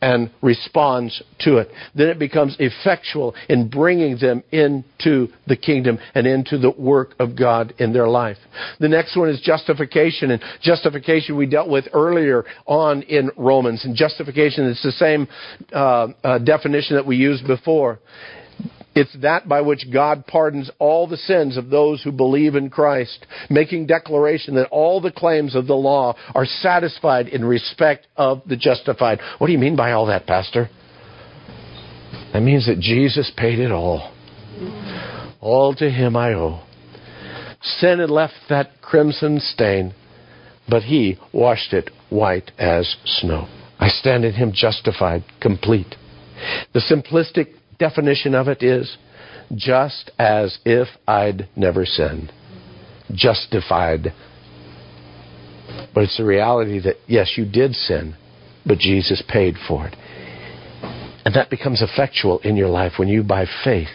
and 0.01 0.32
responds 0.41 1.22
to 1.39 1.58
it. 1.58 1.70
Then 1.94 2.08
it 2.08 2.20
becomes 2.20 2.56
effectual 2.60 3.36
in 3.50 3.70
bringing 3.70 4.18
them 4.18 4.44
into 4.51 5.27
the 5.48 5.58
kingdom 5.58 6.00
and 6.15 6.25
into 6.25 6.58
the 6.58 6.72
work 6.72 7.15
of 7.20 7.38
God 7.38 7.74
in 7.79 7.91
their 7.91 8.08
life. 8.08 8.38
The 8.79 8.88
next 8.88 9.18
one 9.18 9.29
is 9.29 9.41
justification, 9.41 10.31
and 10.31 10.42
justification 10.62 11.35
we 11.35 11.48
dealt 11.48 11.70
with 11.70 11.85
earlier 11.94 12.46
on 12.66 13.01
in 13.03 13.31
Romans. 13.35 13.83
And 13.83 13.96
justification 13.96 14.66
is 14.66 14.81
the 14.81 14.92
same 14.94 15.27
uh, 15.74 16.07
uh, 16.24 16.38
definition 16.40 16.96
that 16.96 17.05
we 17.05 17.18
used 17.18 17.46
before. 17.46 18.00
It's 18.96 19.16
that 19.22 19.48
by 19.48 19.62
which 19.62 19.92
God 19.94 20.25
pardons 20.25 20.70
all 20.80 21.08
the 21.08 21.18
sins 21.18 21.58
of 21.58 21.70
those 21.70 22.02
who 22.02 22.12
believe 22.12 22.56
in 22.56 22.70
Christ, 22.70 23.25
making 23.50 23.86
declaration 23.86 24.56
that 24.56 24.70
all 24.70 25.00
the 25.00 25.12
claims 25.12 25.56
of 25.56 25.68
the 25.68 25.75
law 25.75 26.16
are 26.34 26.46
satisfied 26.46 27.28
in 27.28 27.46
respect 27.46 28.08
of 28.18 28.42
the 28.48 28.58
justified. 28.58 29.20
What 29.38 29.48
do 29.48 29.54
you 29.54 29.60
mean 29.60 29.75
by 29.75 29.92
all 29.92 30.08
that, 30.08 30.25
Pastor? 30.25 30.70
That 32.34 32.42
means 32.42 32.66
that 32.68 32.80
Jesus 32.80 33.32
paid 33.38 33.60
it 33.60 33.72
all. 33.72 34.12
All 35.40 35.74
to 35.75 35.90
him 35.90 36.16
I 36.16 36.34
owe. 36.34 36.62
Sin 37.62 38.00
had 38.00 38.10
left 38.10 38.34
that 38.50 38.82
crimson 38.82 39.40
stain, 39.40 39.94
but 40.68 40.84
he 40.84 41.18
washed 41.32 41.74
it 41.74 41.90
white 42.10 42.52
as 42.58 42.96
snow. 43.06 43.48
I 43.80 43.90
stand 43.90 44.25
in 44.25 44.34
him 44.34 44.52
justified, 44.54 45.24
complete. 45.42 45.96
The 46.74 46.80
simplistic 46.80 47.54
definition 47.79 48.35
of 48.35 48.48
it 48.48 48.61
is 48.61 48.98
just 49.55 50.11
as 50.20 50.59
if 50.65 50.87
I'd 51.07 51.48
never 51.55 51.85
sinned. 51.85 52.31
Justified. 53.11 54.13
But 55.94 56.03
it's 56.03 56.18
the 56.18 56.25
reality 56.25 56.79
that, 56.81 56.98
yes, 57.07 57.33
you 57.35 57.46
did 57.46 57.74
sin, 57.74 58.15
but 58.65 58.77
Jesus 58.77 59.24
paid 59.27 59.55
for 59.68 59.87
it. 59.87 59.96
And 61.25 61.33
that 61.35 61.50
becomes 61.50 61.81
effectual 61.81 62.39
in 62.39 62.55
your 62.55 62.70
life 62.70 62.94
when 62.98 63.07
you, 63.07 63.24
by 63.24 63.46
faith, 63.63 63.89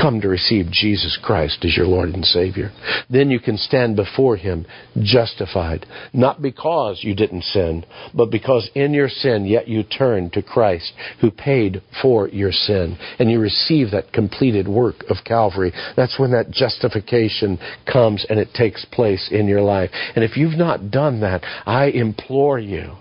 come 0.00 0.20
to 0.20 0.28
receive 0.28 0.70
Jesus 0.70 1.18
Christ 1.22 1.64
as 1.64 1.76
your 1.76 1.86
Lord 1.86 2.10
and 2.10 2.24
Savior. 2.24 2.70
Then 3.10 3.30
you 3.30 3.40
can 3.40 3.56
stand 3.56 3.96
before 3.96 4.36
Him 4.36 4.66
justified, 5.00 5.86
not 6.12 6.42
because 6.42 7.00
you 7.02 7.14
didn't 7.14 7.44
sin, 7.44 7.84
but 8.14 8.30
because 8.30 8.70
in 8.74 8.94
your 8.94 9.08
sin 9.08 9.44
yet 9.46 9.68
you 9.68 9.82
turned 9.82 10.32
to 10.34 10.42
Christ 10.42 10.92
who 11.20 11.30
paid 11.30 11.82
for 12.02 12.28
your 12.28 12.52
sin 12.52 12.96
and 13.18 13.30
you 13.30 13.40
receive 13.40 13.90
that 13.90 14.12
completed 14.12 14.68
work 14.68 15.04
of 15.08 15.16
Calvary. 15.24 15.72
That's 15.96 16.18
when 16.18 16.32
that 16.32 16.50
justification 16.50 17.58
comes 17.90 18.26
and 18.28 18.38
it 18.38 18.48
takes 18.54 18.84
place 18.84 19.28
in 19.30 19.46
your 19.46 19.62
life. 19.62 19.90
And 20.14 20.24
if 20.24 20.36
you've 20.36 20.58
not 20.58 20.90
done 20.90 21.20
that, 21.20 21.42
I 21.66 21.86
implore 21.86 22.58
you 22.58 22.96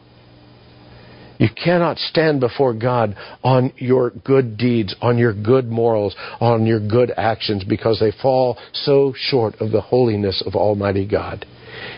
you 1.37 1.49
cannot 1.49 1.97
stand 1.97 2.39
before 2.39 2.73
God 2.73 3.15
on 3.43 3.73
your 3.77 4.11
good 4.11 4.57
deeds, 4.57 4.95
on 5.01 5.17
your 5.17 5.33
good 5.33 5.65
morals, 5.65 6.15
on 6.39 6.65
your 6.65 6.79
good 6.79 7.11
actions 7.17 7.63
because 7.63 7.99
they 7.99 8.13
fall 8.21 8.57
so 8.71 9.13
short 9.15 9.55
of 9.59 9.71
the 9.71 9.81
holiness 9.81 10.41
of 10.45 10.55
Almighty 10.55 11.07
God. 11.07 11.45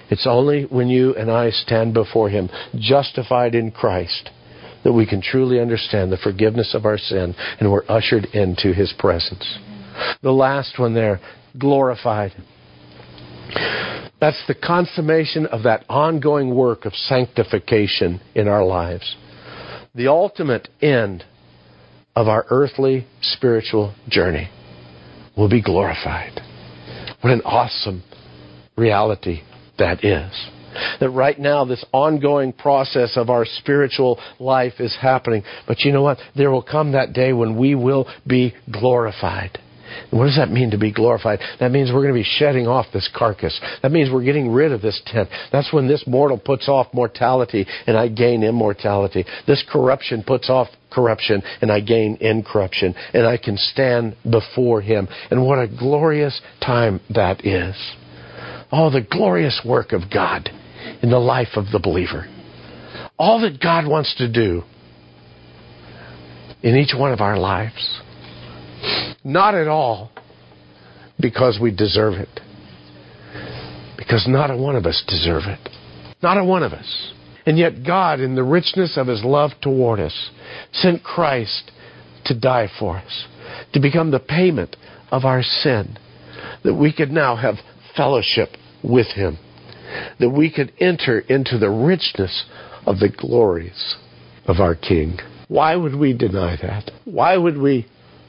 It's 0.10 0.26
only 0.26 0.63
when 0.63 0.88
you 0.88 1.15
and 1.15 1.30
I 1.30 1.52
stand 1.52 1.93
before 1.93 2.30
Him, 2.30 2.50
justified 2.80 3.54
in 3.54 3.71
Christ, 3.71 4.32
that 4.84 4.93
we 4.93 5.06
can 5.06 5.21
truly 5.21 5.60
understand 5.60 6.12
the 6.12 6.17
forgiveness 6.17 6.73
of 6.73 6.86
our 6.86 6.97
sin 6.97 7.36
and 7.60 7.71
we're 7.71 7.86
ushered 7.88 8.26
into 8.34 8.73
His 8.73 8.93
presence. 8.97 9.60
The 10.23 10.32
last 10.32 10.80
one 10.80 10.95
there, 10.95 11.19
glorified. 11.60 12.32
That's 14.19 14.41
the 14.47 14.56
consummation 14.56 15.45
of 15.45 15.63
that 15.63 15.86
ongoing 15.89 16.56
work 16.56 16.86
of 16.86 16.93
sanctification 16.93 18.19
in 18.34 18.47
our 18.47 18.65
lives 18.65 19.15
the 19.97 20.07
ultimate 20.07 20.69
end 20.79 21.25
of 22.15 22.27
our 22.27 22.45
earthly 22.51 23.07
spiritual 23.21 23.95
journey 24.07 24.47
will 25.36 25.49
be 25.49 25.62
glorified. 25.62 26.39
What 27.21 27.33
an 27.33 27.41
awesome 27.41 28.03
reality 28.77 29.41
that 29.79 30.05
is. 30.05 30.31
That 30.99 31.10
right 31.10 31.38
now, 31.39 31.65
this 31.65 31.83
ongoing 31.91 32.53
process 32.53 33.17
of 33.17 33.31
our 33.31 33.43
spiritual 33.45 34.19
life 34.39 34.73
is 34.79 34.95
happening. 35.01 35.41
But 35.67 35.79
you 35.79 35.91
know 35.91 36.03
what? 36.03 36.19
There 36.36 36.51
will 36.51 36.62
come 36.62 36.91
that 36.91 37.13
day 37.13 37.33
when 37.33 37.57
we 37.57 37.73
will 37.73 38.07
be 38.27 38.53
glorified. 38.71 39.57
What 40.12 40.26
does 40.26 40.38
that 40.38 40.50
mean 40.50 40.71
to 40.71 40.78
be 40.78 40.91
glorified? 40.91 41.39
That 41.60 41.71
means 41.71 41.91
we're 41.91 42.02
going 42.02 42.13
to 42.13 42.19
be 42.19 42.23
shedding 42.38 42.67
off 42.67 42.88
this 42.93 43.10
carcass. 43.15 43.60
That 43.82 43.91
means 43.91 44.12
we're 44.12 44.23
getting 44.23 44.52
rid 44.52 44.71
of 44.71 44.82
this 44.82 45.02
tent. 45.06 45.30
That's 45.52 45.71
when 45.73 45.88
this 45.88 46.04
mortal 46.08 46.38
puts 46.38 46.67
off 46.69 46.88
mortality 46.93 47.65
and 47.86 47.97
I 47.97 48.08
gain 48.08 48.43
immortality. 48.43 49.26
This 49.45 49.63
corruption 49.69 50.23
puts 50.26 50.50
off 50.50 50.67
corruption 50.91 51.43
and 51.62 51.71
I 51.71 51.82
gain 51.82 52.17
incorruption 52.21 52.95
and 53.13 53.26
I 53.26 53.38
can 53.38 53.58
stand 53.58 54.15
before 54.30 54.82
him. 54.82 55.08
And 55.32 55.45
what 55.45 55.60
a 55.60 55.67
glorious 55.67 56.39
time 56.62 57.02
that 57.13 57.45
is. 57.45 57.76
Oh, 58.71 58.89
the 58.89 59.02
glorious 59.02 59.62
work 59.65 59.91
of 59.93 60.10
God 60.13 60.50
in 61.02 61.10
the 61.10 61.19
life 61.19 61.56
of 61.56 61.65
the 61.71 61.80
believer. 61.80 62.28
all 63.17 63.41
that 63.41 63.60
God 63.62 63.88
wants 63.88 64.15
to 64.17 64.32
do 64.32 64.63
in 66.62 66.76
each 66.76 66.93
one 66.95 67.12
of 67.12 67.21
our 67.21 67.38
lives. 67.38 68.02
Not 69.27 69.55
at 69.55 69.67
all 69.67 70.09
because 71.19 71.59
we 71.61 71.69
deserve 71.69 72.13
it. 72.13 72.39
Because 73.97 74.25
not 74.25 74.49
a 74.49 74.55
one 74.55 74.77
of 74.77 74.85
us 74.85 75.03
deserve 75.05 75.43
it. 75.47 75.59
Not 76.23 76.37
a 76.37 76.45
one 76.45 76.63
of 76.63 76.71
us. 76.71 77.11
And 77.45 77.57
yet 77.57 77.85
God, 77.85 78.21
in 78.21 78.35
the 78.35 78.43
richness 78.43 78.95
of 78.95 79.07
His 79.07 79.25
love 79.25 79.51
toward 79.61 79.99
us, 79.99 80.29
sent 80.71 81.03
Christ 81.03 81.71
to 82.23 82.39
die 82.39 82.69
for 82.79 82.99
us, 82.99 83.25
to 83.73 83.81
become 83.81 84.11
the 84.11 84.19
payment 84.19 84.77
of 85.11 85.25
our 85.25 85.43
sin, 85.43 85.97
that 86.63 86.75
we 86.75 86.93
could 86.93 87.11
now 87.11 87.35
have 87.35 87.55
fellowship 87.97 88.51
with 88.81 89.07
Him, 89.07 89.39
that 90.21 90.29
we 90.29 90.49
could 90.49 90.71
enter 90.79 91.19
into 91.19 91.57
the 91.57 91.69
richness 91.69 92.45
of 92.85 92.99
the 92.99 93.09
glories 93.09 93.97
of 94.45 94.61
our 94.61 94.75
King. 94.75 95.19
Why 95.49 95.75
would 95.75 95.95
we 95.95 96.13
deny 96.13 96.57
that? 96.61 96.91
Why 97.03 97.35
would 97.35 97.57
we 97.57 97.87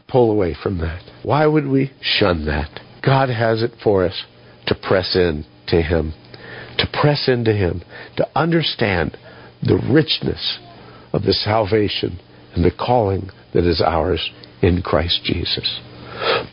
pull 0.09 0.31
away 0.31 0.57
from 0.61 0.79
that? 0.79 1.03
Why 1.23 1.47
would 1.47 1.67
we 1.67 1.93
shun 2.01 2.47
that? 2.47 2.81
God 3.05 3.29
has 3.29 3.63
it 3.63 3.73
for 3.83 4.05
us 4.05 4.25
to 4.67 4.75
press 4.75 5.15
in 5.15 5.45
to 5.69 5.83
Him, 5.83 6.15
to 6.79 6.87
press 6.93 7.29
into 7.29 7.53
Him, 7.53 7.83
to 8.17 8.27
understand 8.35 9.17
the 9.63 9.81
richness 9.91 10.59
of 11.13 11.23
the 11.23 11.33
salvation 11.33 12.19
and 12.55 12.65
the 12.65 12.71
calling 12.71 13.31
that 13.55 13.65
is 13.65 13.81
ours 13.81 14.31
in 14.63 14.83
Christ 14.83 15.21
Jesus. 15.25 15.81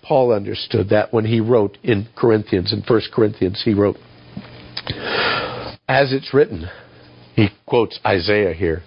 Paul 0.03 0.31
understood 0.31 0.89
that 0.89 1.11
when 1.11 1.25
he 1.25 1.39
wrote 1.39 1.77
in 1.83 2.07
Corinthians, 2.15 2.71
in 2.71 2.83
1 2.87 3.01
Corinthians, 3.13 3.61
he 3.65 3.73
wrote, 3.73 3.97
As 5.87 6.13
it's 6.13 6.33
written, 6.33 6.69
he 7.35 7.49
quotes 7.65 7.99
Isaiah 8.05 8.53
here, 8.53 8.83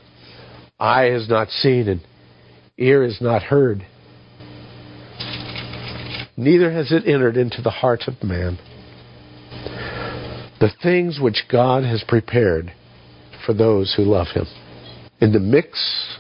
eye 0.79 1.07
has 1.07 1.29
not 1.29 1.49
seen 1.49 1.89
and 1.89 2.01
ear 2.77 3.03
has 3.03 3.21
not 3.21 3.43
heard, 3.43 3.85
neither 6.39 6.71
has 6.71 6.93
it 6.93 7.07
entered 7.07 7.37
into 7.37 7.61
the 7.61 7.71
heart 7.71 8.05
of 8.07 8.23
man. 8.23 8.59
The 10.61 10.71
things 10.83 11.19
which 11.21 11.45
God 11.51 11.83
has 11.83 12.05
prepared 12.07 12.73
for 13.45 13.53
those 13.53 13.95
who 13.97 14.05
love 14.05 14.29
Him. 14.29 14.47
In 15.21 15.33
the 15.33 15.41
mix 15.41 16.17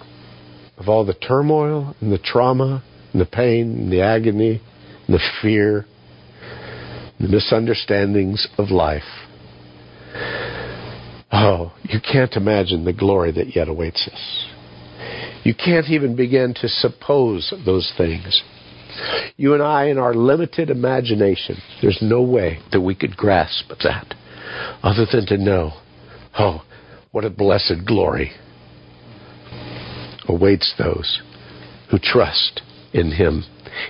of 0.76 0.88
all 0.88 1.06
the 1.06 1.14
turmoil 1.14 1.94
and 2.00 2.12
the 2.12 2.18
trauma 2.18 2.82
and 3.12 3.20
the 3.20 3.26
pain 3.26 3.78
and 3.78 3.92
the 3.92 4.02
agony 4.02 4.60
and 5.06 5.14
the 5.14 5.22
fear 5.40 5.86
and 7.18 7.28
the 7.28 7.32
misunderstandings 7.32 8.48
of 8.58 8.70
life, 8.70 9.02
oh, 11.30 11.72
you 11.84 12.00
can't 12.00 12.34
imagine 12.34 12.84
the 12.84 12.92
glory 12.92 13.30
that 13.32 13.54
yet 13.54 13.68
awaits 13.68 14.08
us. 14.12 14.46
You 15.44 15.54
can't 15.54 15.88
even 15.88 16.16
begin 16.16 16.54
to 16.54 16.68
suppose 16.68 17.54
those 17.64 17.92
things. 17.96 18.42
You 19.36 19.54
and 19.54 19.62
I, 19.62 19.86
in 19.86 19.98
our 19.98 20.14
limited 20.14 20.70
imagination, 20.70 21.56
there's 21.80 21.98
no 22.02 22.22
way 22.22 22.58
that 22.72 22.80
we 22.80 22.94
could 22.94 23.16
grasp 23.16 23.70
that 23.82 24.14
other 24.82 25.06
than 25.10 25.26
to 25.26 25.38
know, 25.38 25.72
oh, 26.38 26.62
what 27.12 27.24
a 27.24 27.30
blessed 27.30 27.86
glory 27.86 28.32
awaits 30.28 30.74
those 30.78 31.22
who 31.90 31.98
trust 31.98 32.62
in 32.92 33.12
Him, 33.12 33.44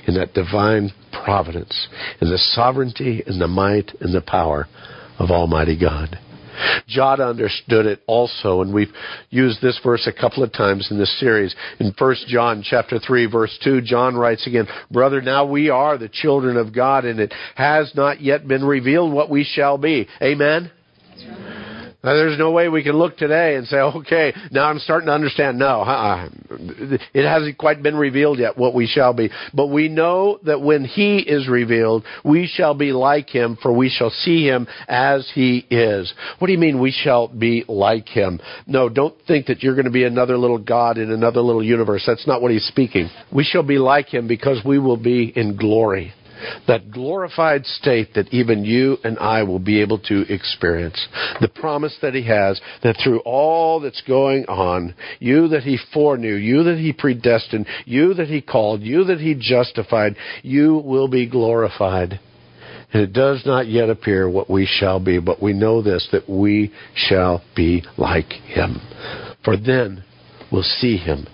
in 0.07 0.15
that 0.15 0.35
divine 0.35 0.93
providence, 1.13 1.89
in 2.21 2.31
the 2.31 2.39
sovereignty 2.39 3.23
in 3.27 3.39
the 3.39 3.49
might 3.49 3.93
and 4.01 4.15
the 4.15 4.21
power 4.21 4.67
of 5.19 5.31
Almighty 5.31 5.79
God. 5.79 6.19
John 6.87 7.21
understood 7.21 7.87
it 7.87 8.01
also, 8.07 8.63
and 8.63 8.73
we've 8.73 8.93
used 9.31 9.61
this 9.61 9.79
verse 9.83 10.07
a 10.07 10.13
couple 10.13 10.43
of 10.43 10.53
times 10.53 10.89
in 10.91 10.99
this 10.99 11.19
series. 11.21 11.55
In 11.79 11.95
1 11.97 12.17
John 12.29 12.63
chapter 12.65 12.99
3 12.99 13.27
verse 13.27 13.57
2, 13.63 13.83
John 13.83 14.17
writes 14.17 14.47
again, 14.47 14.67
Brother, 14.91 15.21
now 15.21 15.45
we 15.45 15.71
are 15.71 15.99
the 15.99 16.09
children 16.09 16.57
of 16.57 16.75
God, 16.75 17.05
and 17.05 17.21
it 17.21 17.33
has 17.55 17.93
not 17.95 18.21
yet 18.21 18.47
been 18.47 18.65
revealed 18.65 19.13
what 19.13 19.31
we 19.31 19.45
shall 19.45 19.79
be. 19.79 20.09
Amen? 20.23 20.71
Now, 22.05 22.15
there's 22.15 22.39
no 22.39 22.53
way 22.53 22.69
we 22.69 22.85
can 22.85 22.97
look 22.97 23.17
today 23.17 23.57
and 23.57 23.67
say, 23.67 23.79
okay, 23.79 24.33
now 24.53 24.71
I'm 24.71 24.79
starting 24.79 25.09
to 25.09 25.13
understand. 25.13 25.59
No, 25.59 25.81
uh-uh. 25.83 26.29
it 27.13 27.27
hasn't 27.27 27.59
quite 27.59 27.83
been 27.83 27.97
revealed 27.97 28.39
yet 28.39 28.57
what 28.57 28.73
we 28.73 28.87
shall 28.87 29.13
be. 29.13 29.31
But 29.53 29.67
we 29.67 29.89
know 29.89 30.39
that 30.45 30.63
when 30.63 30.85
He 30.85 31.19
is 31.19 31.49
revealed, 31.49 32.05
we 32.25 32.47
shall 32.47 32.75
be 32.75 32.93
like 32.93 33.29
Him, 33.29 33.59
for 33.61 33.73
we 33.73 33.89
shall 33.89 34.11
see 34.11 34.47
Him 34.47 34.69
as 34.87 35.29
He 35.35 35.67
is. 35.71 36.15
What 36.39 36.47
do 36.47 36.53
you 36.53 36.59
mean 36.61 36.81
we 36.81 36.93
shall 36.93 37.27
be 37.27 37.65
like 37.67 38.09
Him? 38.09 38.39
No, 38.69 38.89
don't 38.89 39.17
think 39.27 39.47
that 39.47 39.65
you're 39.65 39.75
going 39.75 39.87
to 39.87 39.91
be 39.91 40.05
another 40.05 40.39
little 40.39 40.59
God 40.59 40.99
in 40.99 41.11
another 41.11 41.41
little 41.41 41.65
universe. 41.65 42.05
That's 42.07 42.29
not 42.29 42.41
what 42.41 42.53
He's 42.53 42.67
speaking. 42.67 43.11
We 43.33 43.43
shall 43.43 43.65
be 43.65 43.79
like 43.79 44.07
Him 44.07 44.29
because 44.29 44.65
we 44.65 44.79
will 44.79 44.97
be 44.97 45.33
in 45.35 45.57
glory 45.57 46.15
that 46.67 46.91
glorified 46.91 47.67
state 47.67 48.15
that 48.15 48.33
even 48.33 48.65
you 48.65 48.97
and 49.05 49.19
I 49.19 49.43
will 49.43 49.59
be 49.59 49.81
able 49.81 49.99
to 50.01 50.33
experience. 50.33 51.09
The 51.41 51.49
promise 51.49 51.97
that 52.03 52.15
He 52.15 52.27
has 52.27 52.61
that 52.83 52.97
through 53.03 53.21
all 53.21 53.81
that's 53.81 54.03
going 54.03 54.47
on, 54.47 54.95
you 55.19 55.49
that 55.49 55.63
He 55.63 55.79
foreknew, 55.93 56.35
you 56.35 56.63
that 56.65 56.79
He 56.79 56.93
predestined, 56.93 57.67
you 57.85 58.15
that 58.15 58.29
He 58.29 58.41
called, 58.41 58.83
you 58.83 59.05
that 59.05 59.21
He 59.21 59.35
justified, 59.39 60.17
you 60.43 60.77
will 60.79 61.09
be 61.09 61.29
glorified. 61.29 62.21
And 62.93 63.03
it 63.03 63.13
does 63.13 63.43
not 63.45 63.67
yet 63.67 63.91
appear 63.91 64.31
what 64.31 64.49
we 64.49 64.67
shall 64.67 64.99
be, 64.99 65.19
but 65.19 65.43
we 65.43 65.53
know 65.53 65.83
this, 65.83 66.09
that 66.13 66.29
we 66.29 66.73
shall 66.95 67.43
be 67.55 67.85
like 67.99 68.33
Him. 68.33 68.81
For 69.45 69.57
then 69.57 70.05
we'll 70.51 70.63
see 70.63 70.97
Him 70.97 71.27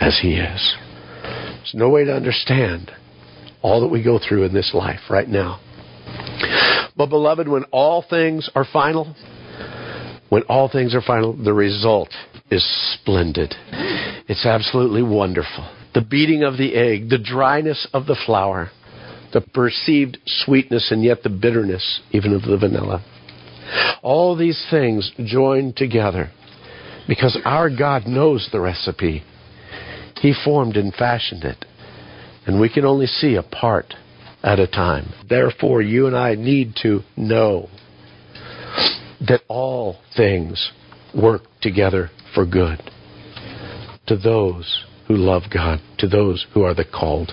as 0.00 0.18
He 0.22 0.36
is. 0.36 0.76
There's 1.22 1.74
no 1.74 1.90
way 1.90 2.04
to 2.04 2.14
understand 2.14 2.90
all 3.62 3.80
that 3.80 3.88
we 3.88 4.02
go 4.02 4.18
through 4.18 4.44
in 4.44 4.54
this 4.54 4.72
life 4.74 5.00
right 5.10 5.28
now. 5.28 5.60
But, 6.96 7.10
beloved, 7.10 7.48
when 7.48 7.64
all 7.64 8.04
things 8.08 8.50
are 8.54 8.66
final, 8.72 9.14
when 10.28 10.42
all 10.42 10.68
things 10.68 10.94
are 10.94 11.02
final, 11.02 11.32
the 11.32 11.52
result 11.52 12.10
is 12.50 12.64
splendid. 12.94 13.54
It's 14.28 14.44
absolutely 14.44 15.02
wonderful. 15.02 15.68
The 15.94 16.02
beating 16.02 16.42
of 16.42 16.58
the 16.58 16.74
egg, 16.74 17.08
the 17.08 17.18
dryness 17.18 17.86
of 17.92 18.06
the 18.06 18.16
flour, 18.26 18.70
the 19.32 19.40
perceived 19.40 20.18
sweetness 20.26 20.90
and 20.90 21.02
yet 21.02 21.22
the 21.22 21.30
bitterness 21.30 22.00
even 22.10 22.32
of 22.32 22.42
the 22.42 22.56
vanilla. 22.56 23.04
All 24.02 24.36
these 24.36 24.66
things 24.70 25.12
joined 25.24 25.76
together 25.76 26.30
because 27.06 27.38
our 27.44 27.68
God 27.68 28.06
knows 28.06 28.48
the 28.50 28.60
recipe. 28.60 29.22
He 30.20 30.34
formed 30.44 30.76
and 30.76 30.94
fashioned 30.94 31.44
it 31.44 31.64
and 32.48 32.58
we 32.58 32.70
can 32.70 32.86
only 32.86 33.06
see 33.06 33.36
a 33.36 33.42
part 33.42 33.94
at 34.42 34.58
a 34.58 34.66
time. 34.66 35.12
Therefore, 35.28 35.82
you 35.82 36.06
and 36.06 36.16
I 36.16 36.34
need 36.34 36.76
to 36.82 37.02
know 37.14 37.68
that 39.20 39.42
all 39.48 39.98
things 40.16 40.72
work 41.14 41.42
together 41.60 42.10
for 42.34 42.46
good 42.46 42.80
to 44.06 44.16
those 44.16 44.84
who 45.06 45.16
love 45.16 45.42
God, 45.52 45.80
to 45.98 46.08
those 46.08 46.46
who 46.54 46.62
are 46.62 46.72
the 46.72 46.86
called 46.86 47.32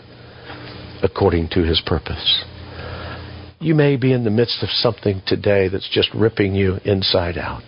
according 1.01 1.47
to 1.51 1.63
his 1.63 1.81
purpose. 1.85 2.43
You 3.61 3.73
may 3.73 3.95
be 3.95 4.11
in 4.11 4.25
the 4.25 4.29
midst 4.29 4.63
of 4.63 4.69
something 4.69 5.21
today 5.25 5.69
that's 5.69 5.89
just 5.89 6.13
ripping 6.13 6.55
you 6.55 6.77
inside 6.83 7.37
out. 7.37 7.63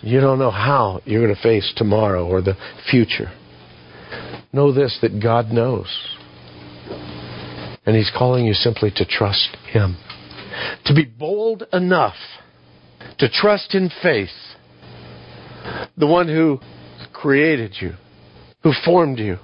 You 0.00 0.20
don't 0.20 0.38
know 0.38 0.50
how 0.50 1.02
you're 1.04 1.22
going 1.22 1.36
to 1.36 1.42
face 1.42 1.70
tomorrow 1.76 2.26
or 2.26 2.40
the 2.40 2.56
future. 2.90 3.30
Know 4.52 4.72
this 4.72 4.98
that 5.02 5.22
God 5.22 5.50
knows. 5.50 5.88
And 7.86 7.96
He's 7.96 8.10
calling 8.16 8.46
you 8.46 8.54
simply 8.54 8.90
to 8.96 9.04
trust 9.04 9.56
Him. 9.70 9.96
To 10.86 10.94
be 10.94 11.04
bold 11.04 11.64
enough 11.72 12.16
to 13.18 13.28
trust 13.28 13.74
in 13.74 13.90
faith 14.02 14.28
the 15.96 16.06
one 16.06 16.28
who 16.28 16.60
created 17.12 17.76
you, 17.80 17.92
who 18.62 18.72
formed 18.84 19.18
you, 19.18 19.36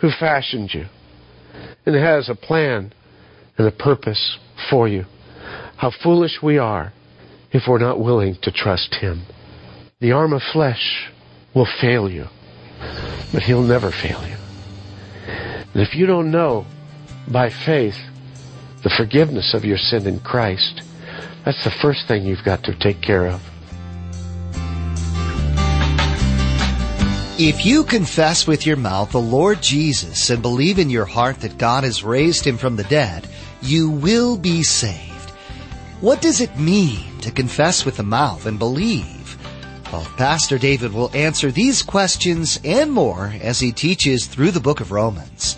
who 0.00 0.10
fashioned 0.18 0.70
you, 0.72 0.86
and 1.86 1.94
has 1.94 2.28
a 2.28 2.34
plan 2.34 2.92
and 3.56 3.66
a 3.66 3.72
purpose 3.72 4.38
for 4.70 4.86
you. 4.86 5.04
How 5.76 5.90
foolish 6.02 6.38
we 6.42 6.58
are 6.58 6.92
if 7.52 7.62
we're 7.68 7.78
not 7.78 8.00
willing 8.00 8.36
to 8.42 8.52
trust 8.52 8.96
Him. 9.00 9.26
The 10.00 10.12
arm 10.12 10.32
of 10.32 10.42
flesh 10.52 11.10
will 11.54 11.68
fail 11.80 12.08
you 12.10 12.26
but 13.32 13.42
He'll 13.42 13.62
never 13.62 13.90
fail 13.90 14.22
you. 14.26 14.36
And 15.72 15.82
if 15.82 15.94
you 15.94 16.06
don't 16.06 16.30
know 16.30 16.66
by 17.28 17.50
faith 17.50 17.98
the 18.82 18.90
forgiveness 18.90 19.54
of 19.54 19.64
your 19.64 19.78
sin 19.78 20.06
in 20.06 20.20
Christ, 20.20 20.82
that's 21.44 21.64
the 21.64 21.70
first 21.70 22.06
thing 22.06 22.24
you've 22.24 22.44
got 22.44 22.62
to 22.64 22.74
take 22.74 23.00
care 23.00 23.26
of. 23.26 23.42
If 27.36 27.66
you 27.66 27.82
confess 27.82 28.46
with 28.46 28.64
your 28.64 28.76
mouth 28.76 29.10
the 29.10 29.20
Lord 29.20 29.60
Jesus 29.60 30.30
and 30.30 30.40
believe 30.40 30.78
in 30.78 30.88
your 30.88 31.04
heart 31.04 31.40
that 31.40 31.58
God 31.58 31.82
has 31.82 32.04
raised 32.04 32.46
him 32.46 32.56
from 32.56 32.76
the 32.76 32.84
dead, 32.84 33.26
you 33.60 33.90
will 33.90 34.36
be 34.36 34.62
saved. 34.62 35.30
What 36.00 36.20
does 36.20 36.40
it 36.40 36.56
mean 36.56 37.18
to 37.22 37.32
confess 37.32 37.84
with 37.84 37.96
the 37.96 38.04
mouth 38.04 38.46
and 38.46 38.56
believe? 38.56 39.13
Pastor 40.16 40.58
David 40.58 40.92
will 40.92 41.10
answer 41.14 41.50
these 41.50 41.82
questions 41.82 42.60
and 42.64 42.90
more 42.90 43.34
as 43.40 43.60
he 43.60 43.72
teaches 43.72 44.26
through 44.26 44.50
the 44.50 44.60
book 44.60 44.80
of 44.80 44.92
Romans. 44.92 45.56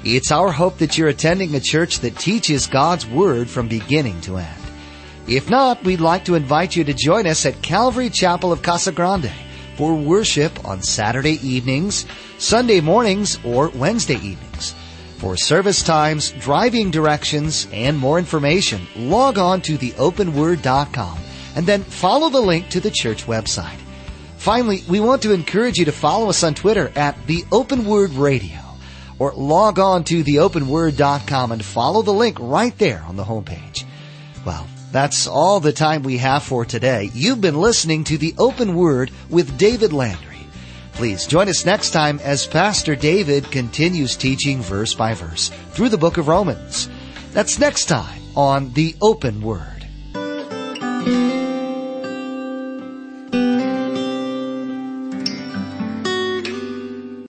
It's 0.02 0.32
our 0.32 0.50
hope 0.50 0.78
that 0.78 0.96
you're 0.96 1.08
attending 1.08 1.54
a 1.54 1.60
church 1.60 2.00
that 2.00 2.16
teaches 2.16 2.66
God's 2.66 3.06
Word 3.06 3.50
from 3.50 3.68
beginning 3.68 4.22
to 4.22 4.38
end. 4.38 4.62
If 5.26 5.50
not, 5.50 5.84
we'd 5.84 6.00
like 6.00 6.24
to 6.24 6.36
invite 6.36 6.74
you 6.74 6.84
to 6.84 6.94
join 6.94 7.26
us 7.26 7.44
at 7.44 7.60
Calvary 7.60 8.08
Chapel 8.08 8.50
of 8.50 8.62
Casa 8.62 8.92
Grande 8.92 9.30
for 9.76 9.94
worship 9.94 10.66
on 10.66 10.82
Saturday 10.82 11.38
evenings, 11.46 12.06
Sunday 12.38 12.80
mornings, 12.80 13.38
or 13.44 13.68
Wednesday 13.68 14.14
evenings. 14.14 14.74
For 15.18 15.36
service 15.36 15.82
times, 15.82 16.30
driving 16.32 16.90
directions, 16.90 17.68
and 17.70 17.98
more 17.98 18.18
information, 18.18 18.86
log 18.96 19.36
on 19.36 19.60
to 19.62 19.76
theopenword.com 19.76 21.18
and 21.56 21.66
then 21.66 21.82
follow 21.82 22.30
the 22.30 22.40
link 22.40 22.70
to 22.70 22.80
the 22.80 22.90
church 22.90 23.26
website. 23.26 23.78
Finally, 24.38 24.82
we 24.88 24.98
want 24.98 25.20
to 25.22 25.34
encourage 25.34 25.76
you 25.76 25.84
to 25.84 25.92
follow 25.92 26.30
us 26.30 26.42
on 26.42 26.54
Twitter 26.54 26.90
at 26.96 27.26
The 27.26 27.44
Open 27.52 27.84
Word 27.84 28.12
Radio 28.12 28.59
or 29.20 29.32
log 29.34 29.78
on 29.78 30.02
to 30.02 30.24
theopenword.com 30.24 31.52
and 31.52 31.64
follow 31.64 32.02
the 32.02 32.12
link 32.12 32.38
right 32.40 32.76
there 32.78 33.04
on 33.06 33.14
the 33.14 33.22
homepage. 33.22 33.84
Well, 34.44 34.66
that's 34.90 35.28
all 35.28 35.60
the 35.60 35.72
time 35.72 36.02
we 36.02 36.16
have 36.16 36.42
for 36.42 36.64
today. 36.64 37.10
You've 37.14 37.40
been 37.40 37.60
listening 37.60 38.02
to 38.04 38.18
The 38.18 38.34
Open 38.38 38.74
Word 38.74 39.12
with 39.28 39.56
David 39.56 39.92
Landry. 39.92 40.38
Please 40.94 41.26
join 41.26 41.48
us 41.48 41.64
next 41.64 41.90
time 41.90 42.18
as 42.18 42.46
Pastor 42.46 42.96
David 42.96 43.50
continues 43.50 44.16
teaching 44.16 44.60
verse 44.60 44.94
by 44.94 45.14
verse 45.14 45.50
through 45.70 45.90
the 45.90 45.98
book 45.98 46.16
of 46.16 46.26
Romans. 46.26 46.88
That's 47.32 47.58
next 47.58 47.84
time 47.86 48.20
on 48.34 48.72
The 48.72 48.96
Open 49.00 49.42
Word. 49.42 49.86